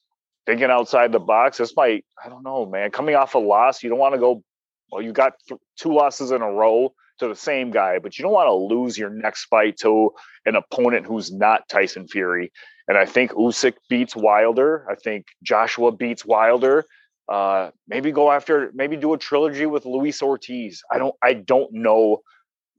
[0.47, 2.91] thinking outside the box, this might, I don't know, man.
[2.91, 4.43] Coming off a loss, you don't want to go,
[4.91, 8.23] well, you got th- two losses in a row to the same guy, but you
[8.23, 10.11] don't want to lose your next fight to
[10.45, 12.53] an opponent who's not Tyson Fury.
[12.89, 14.87] And I think Usyk beats Wilder.
[14.91, 16.85] I think Joshua beats Wilder.
[17.29, 20.83] Uh, maybe go after, maybe do a trilogy with Luis Ortiz.
[20.91, 22.23] I don't, I don't know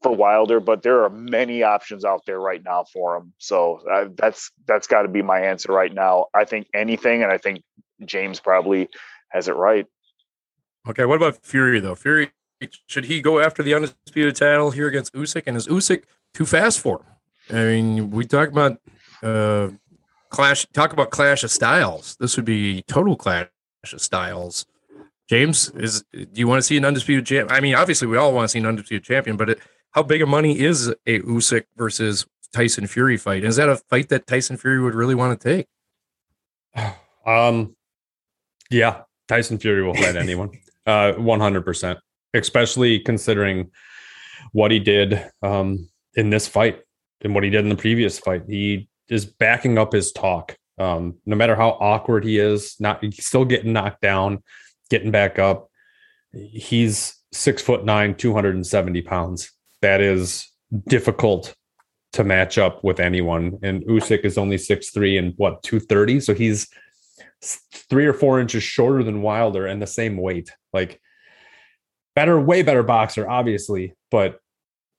[0.02, 3.34] for Wilder, but there are many options out there right now for him.
[3.38, 6.26] So uh, that's that's got to be my answer right now.
[6.34, 7.64] I think anything, and I think
[8.06, 8.90] James probably
[9.30, 9.86] has it right.
[10.90, 11.96] Okay, what about Fury though?
[11.96, 12.32] Fury
[12.88, 15.44] should he go after the undisputed title here against Usyk?
[15.48, 16.04] And is Usyk
[16.34, 17.58] too fast for him?
[17.58, 18.80] I mean, we talk about
[19.24, 19.70] uh,
[20.30, 20.66] clash.
[20.74, 22.16] Talk about clash of styles.
[22.20, 23.48] This would be total clash
[23.92, 24.66] of styles.
[25.30, 27.52] James, is do you want to see an undisputed champ?
[27.52, 29.60] I mean, obviously, we all want to see an undisputed champion, but it,
[29.92, 33.44] how big of money is a Usyk versus Tyson Fury fight?
[33.44, 35.68] Is that a fight that Tyson Fury would really want to take?
[37.24, 37.76] Um,
[38.72, 40.52] yeah, Tyson Fury will fight anyone.
[40.84, 42.00] Uh, one hundred percent,
[42.34, 43.70] especially considering
[44.54, 46.82] what he did um in this fight
[47.22, 48.44] and what he did in the previous fight.
[48.48, 50.56] He is backing up his talk.
[50.78, 54.42] Um, no matter how awkward he is, not still getting knocked down,
[54.90, 55.70] getting back up.
[56.34, 59.52] He's six foot nine, 270 pounds.
[59.82, 60.50] That is
[60.88, 61.54] difficult
[62.14, 63.60] to match up with anyone.
[63.62, 66.20] And Usyk is only six three and what, 230?
[66.22, 66.68] So he's
[67.44, 70.52] three or four inches shorter than Wilder and the same weight.
[70.74, 71.02] Like
[72.16, 74.40] better, way better boxer, obviously, but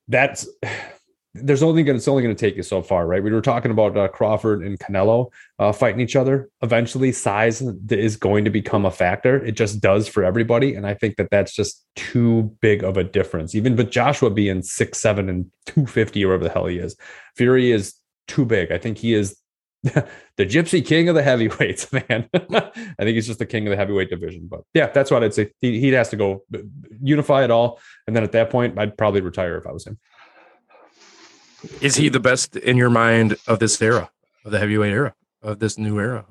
[0.09, 0.49] that's
[1.35, 3.23] there's only going it's only going to take you so far, right?
[3.23, 6.51] We were talking about uh, Crawford and Canelo uh, fighting each other.
[6.63, 9.43] Eventually, size is going to become a factor.
[9.43, 13.05] It just does for everybody, and I think that that's just too big of a
[13.05, 13.55] difference.
[13.55, 16.97] Even with Joshua being six seven and two fifty or whatever the hell he is,
[17.37, 17.95] Fury is
[18.29, 18.71] too big.
[18.71, 19.37] I think he is
[20.37, 22.29] the Gypsy King of the heavyweights, man.
[22.33, 24.47] I think he's just the king of the heavyweight division.
[24.47, 25.51] But yeah, that's what I'd say.
[25.61, 26.59] He, he has to go uh,
[27.03, 29.99] unify it all, and then at that point, I'd probably retire if I was him.
[31.81, 34.11] Is he the best in your mind of this era,
[34.45, 36.27] of the heavyweight era, of this new era?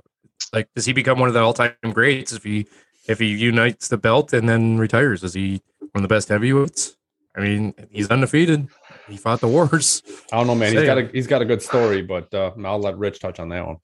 [0.54, 2.68] Like, does he become one of the all-time greats if he
[3.08, 5.24] if he unites the belt and then retires?
[5.24, 6.96] Is he one of the best heavyweights?
[7.36, 8.68] I mean, he's undefeated.
[9.12, 10.02] He fought the wars.
[10.32, 10.74] I don't know, man.
[10.74, 13.50] He's got a he's got a good story, but uh, I'll let Rich touch on
[13.50, 13.78] that one.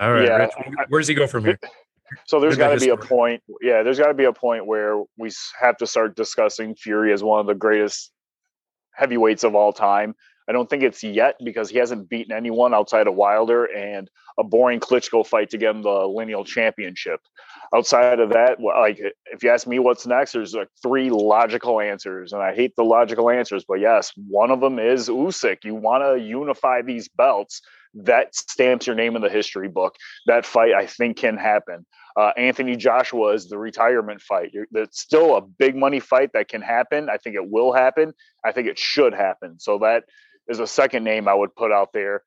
[0.00, 0.36] All right, yeah.
[0.36, 0.52] Rich,
[0.88, 1.58] where does he go from here?
[2.26, 3.42] So there's got to be a point.
[3.62, 5.30] Yeah, there's got to be a point where we
[5.60, 8.12] have to start discussing Fury as one of the greatest
[8.94, 10.14] heavyweights of all time.
[10.48, 14.44] I don't think it's yet because he hasn't beaten anyone outside of Wilder and a
[14.44, 17.20] boring Klitschko fight to get him the lineal championship.
[17.74, 19.00] Outside of that, like
[19.32, 22.84] if you ask me what's next, there's like three logical answers, and I hate the
[22.84, 25.64] logical answers, but yes, one of them is Usyk.
[25.64, 27.62] You want to unify these belts.
[27.94, 29.96] That stamps your name in the history book.
[30.26, 31.86] That fight, I think, can happen.
[32.14, 34.50] Uh, Anthony Joshua is the retirement fight.
[34.52, 37.08] You're, that's still a big money fight that can happen.
[37.08, 38.12] I think it will happen.
[38.44, 39.58] I think it should happen.
[39.58, 40.04] So that
[40.48, 42.22] is a second name I would put out there.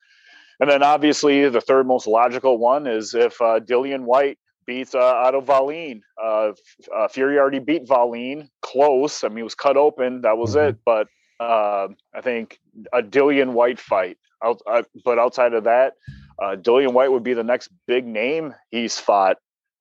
[0.59, 4.99] And then obviously the third most logical one is if uh, Dillian Whyte beats uh,
[4.99, 6.01] Otto Wallin.
[6.21, 6.51] Uh,
[6.95, 9.23] uh, Fury already beat Wallin close.
[9.23, 10.21] I mean, it was cut open.
[10.21, 10.69] That was mm-hmm.
[10.69, 10.77] it.
[10.85, 11.07] But
[11.39, 12.59] uh, I think
[12.93, 14.17] a Dillian Whyte fight.
[14.43, 15.93] Out, uh, but outside of that,
[16.41, 19.37] uh, Dillian Whyte would be the next big name he's fought.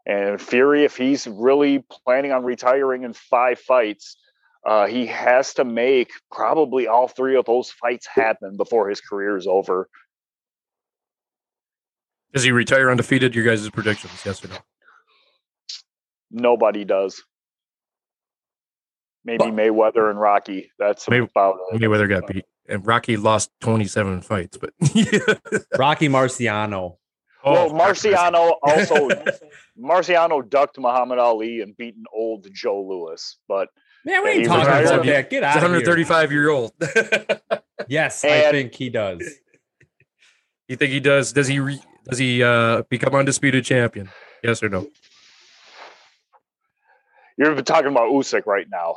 [0.06, 4.16] And Fury, if he's really planning on retiring in five fights,
[4.66, 9.36] uh, he has to make probably all three of those fights happen before his career
[9.36, 9.88] is over.
[12.32, 13.34] Does he retire undefeated?
[13.34, 14.56] Your guys' predictions, yes or no?
[16.34, 17.22] Nobody does.
[19.24, 20.70] Maybe Mayweather and Rocky.
[20.78, 21.80] That's May- about it.
[21.80, 24.58] Mayweather got beat, and Rocky lost twenty-seven fights.
[24.58, 24.70] But
[25.78, 26.96] Rocky Marciano.
[27.46, 29.08] Oh, well, Marciano also
[29.78, 33.68] Marciano ducked Muhammad Ali and beaten old Joe Louis, but
[34.04, 35.30] Man, we ain't talking about that.
[35.30, 35.54] Get out.
[35.54, 36.72] 135 year old.
[37.88, 39.22] yes, and I think he does.
[40.68, 41.32] You think he does?
[41.32, 41.60] Does he?
[41.60, 44.10] Re, does he uh, become undisputed champion?
[44.42, 44.86] Yes or no?
[47.36, 48.96] You're talking about Usyk right now.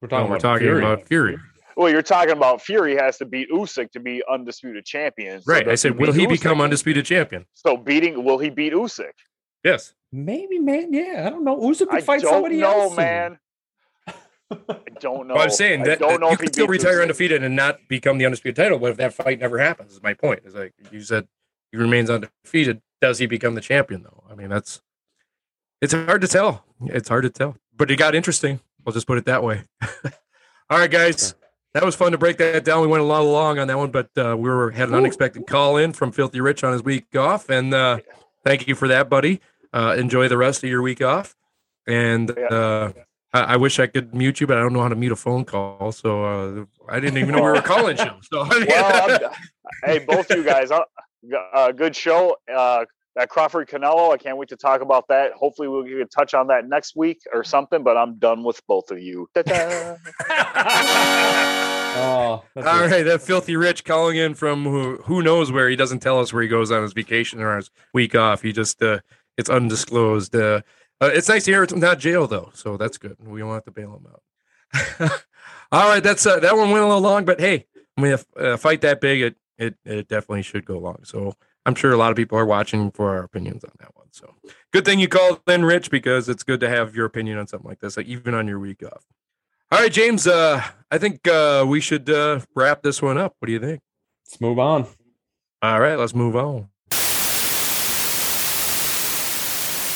[0.00, 0.78] We're talking, no, we're talking Fury.
[0.78, 1.38] about Fury.
[1.76, 5.42] Well, you're talking about Fury has to beat Usyk to be undisputed champion.
[5.42, 5.68] So right.
[5.68, 6.30] I said, will he Usyk?
[6.30, 7.46] become undisputed champion?
[7.54, 9.12] So beating, will he beat Usyk?
[9.64, 9.94] Yes.
[10.12, 10.92] Maybe, man.
[10.92, 11.56] Yeah, I don't know.
[11.56, 12.96] Usyk could I fight somebody know, else.
[12.96, 13.38] man.
[14.50, 15.34] I don't know.
[15.34, 17.02] Well, I'm saying that, that you could still retire Usyk.
[17.02, 18.78] undefeated and not become the undisputed title.
[18.78, 20.40] But if that fight never happens, is my point.
[20.44, 21.28] Is like you said,
[21.70, 22.82] he remains undefeated.
[23.00, 24.24] Does he become the champion though?
[24.30, 24.82] I mean, that's
[25.80, 26.64] it's hard to tell.
[26.86, 27.56] It's hard to tell.
[27.76, 28.60] But it got interesting.
[28.86, 29.62] I'll just put it that way.
[30.70, 31.34] All right, guys.
[31.72, 32.80] That was fun to break that down.
[32.80, 35.46] We went a lot along on that one, but uh, we were had an unexpected
[35.46, 37.98] call in from Filthy Rich on his week off, and uh,
[38.44, 39.40] thank you for that, buddy.
[39.72, 41.36] Uh, enjoy the rest of your week off,
[41.86, 42.92] and uh,
[43.32, 45.16] I, I, wish I could mute you, but I don't know how to mute a
[45.16, 45.92] phone call.
[45.92, 48.10] So uh, I didn't even know we were calling you.
[48.22, 49.32] So well,
[49.84, 52.36] hey, both you guys, uh, good show.
[53.20, 55.32] Uh, that Crawford Canelo, I can't wait to talk about that.
[55.32, 57.82] Hopefully, we'll get a touch on that next week or something.
[57.82, 59.28] But I'm done with both of you.
[59.36, 59.44] oh,
[61.96, 65.68] all right, that filthy rich calling in from who, who knows where.
[65.68, 68.42] He doesn't tell us where he goes on his vacation or his week off.
[68.42, 69.00] He just uh,
[69.36, 70.34] it's undisclosed.
[70.34, 70.62] Uh,
[71.00, 73.16] uh, it's nice to hear it's not jail though, so that's good.
[73.20, 74.22] We don't have to bail him out.
[75.72, 77.66] All right, that's uh, that one went a little long, but hey,
[77.96, 81.00] I mean, if a fight that big, it it it definitely should go long.
[81.04, 81.34] So
[81.66, 84.06] I'm sure a lot of people are watching for our opinions on that one.
[84.12, 84.34] So
[84.72, 87.68] good thing you called in, Rich, because it's good to have your opinion on something
[87.68, 89.04] like this, like even on your week off.
[89.72, 90.26] All right, James.
[90.26, 93.36] Uh, I think uh, we should uh, wrap this one up.
[93.38, 93.80] What do you think?
[94.26, 94.86] Let's move on.
[95.62, 96.68] All right, let's move on.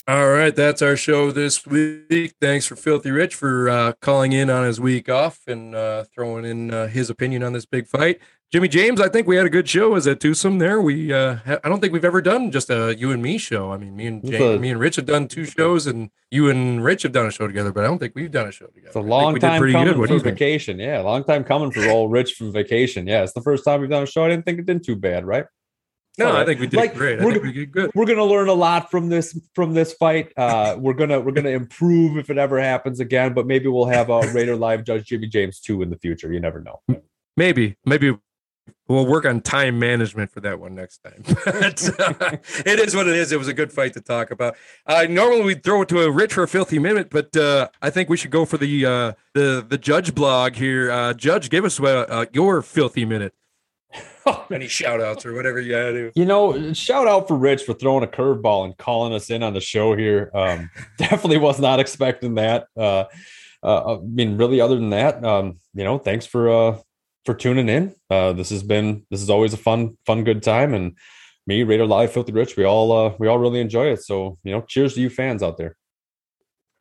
[0.07, 2.35] All right, that's our show this week.
[2.39, 6.45] Thanks for Filthy Rich for uh, calling in on his week off and uh, throwing
[6.45, 8.21] in uh, his opinion on this big fight.
[8.55, 10.81] Jimmy James, I think we had a good show as a twosome there.
[10.81, 13.73] We, uh, I don't think we've ever done just a you and me show.
[13.73, 16.85] I mean, me and James, me and Rich have done two shows, and you and
[16.85, 17.73] Rich have done a show together.
[17.73, 18.87] But I don't think we've done a show together.
[18.87, 20.35] It's a long time pretty coming What do for you think?
[20.39, 20.79] vacation.
[20.79, 23.09] Yeah, long time coming for old Rich from vacation.
[23.09, 24.25] Yeah, it's the first time we've done a show.
[24.25, 25.47] I didn't think it did too bad, right?
[26.17, 27.19] No, All I think we did Like, great.
[27.19, 27.91] I we're- think we did good.
[27.97, 30.33] We're gonna learn a lot from this from this fight.
[30.37, 33.35] Uh, we're gonna we're gonna improve if it ever happens again.
[33.35, 36.33] But maybe we'll have a Raider Live Judge Jimmy James too in the future.
[36.33, 36.81] You never know.
[37.37, 38.17] Maybe, maybe
[38.89, 41.23] we'll work on time management for that one next time.
[41.45, 43.33] But, uh, it is what it is.
[43.33, 44.57] It was a good fight to talk about.
[44.87, 47.91] Uh, normally we'd throw it to a rich for a filthy minute, but uh, I
[47.91, 50.91] think we should go for the uh, the the judge blog here.
[50.91, 53.35] Uh, judge, give us uh, uh, your filthy minute.
[54.51, 56.13] Any shout outs or whatever you gotta do.
[56.15, 59.55] You know, shout out for Rich for throwing a curveball and calling us in on
[59.55, 60.31] the show here.
[60.35, 62.67] Um, definitely was not expecting that.
[62.77, 63.05] Uh,
[63.63, 66.79] uh, I mean, really, other than that, um, you know, thanks for uh,
[67.25, 67.95] for tuning in.
[68.11, 70.97] Uh, this has been this is always a fun, fun, good time, and
[71.47, 74.03] me, Raider Live, Filthy Rich, we all uh, we all really enjoy it.
[74.03, 75.77] So, you know, cheers to you fans out there.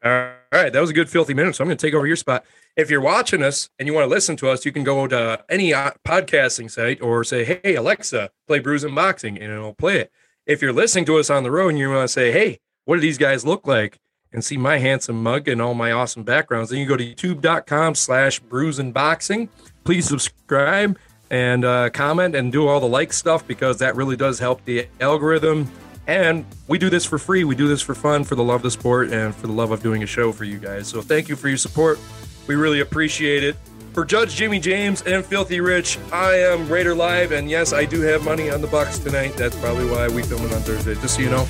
[0.04, 0.12] All
[0.52, 1.56] right, that was a good filthy minute.
[1.56, 2.44] So I'm going to take over your spot.
[2.76, 5.44] If you're watching us and you want to listen to us, you can go to
[5.50, 10.00] any uh, podcasting site or say, "Hey Alexa, play Brews and Boxing," and it'll play
[10.00, 10.12] it.
[10.46, 12.96] If you're listening to us on the road and you want to say, "Hey, what
[12.96, 14.00] do these guys look like?"
[14.34, 18.40] and see my handsome mug and all my awesome backgrounds, then you go to youtube.com/slash
[18.40, 19.48] Brews and Boxing.
[19.84, 20.98] Please subscribe
[21.30, 24.88] and uh, comment and do all the like stuff because that really does help the
[25.02, 25.70] algorithm.
[26.06, 27.44] And we do this for free.
[27.44, 29.72] We do this for fun, for the love of the sport, and for the love
[29.72, 30.88] of doing a show for you guys.
[30.88, 31.98] So thank you for your support.
[32.46, 33.56] We really appreciate it.
[33.94, 38.02] For Judge Jimmy James and Filthy Rich, I am Raider Live, and yes, I do
[38.02, 39.34] have money on the Bucks tonight.
[39.38, 41.46] That's probably why we film it on Thursday, just so you know.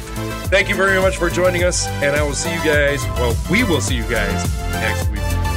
[0.47, 3.01] Thank you very much for joining us, and I will see you guys.
[3.15, 5.52] Well, we will see you guys next week.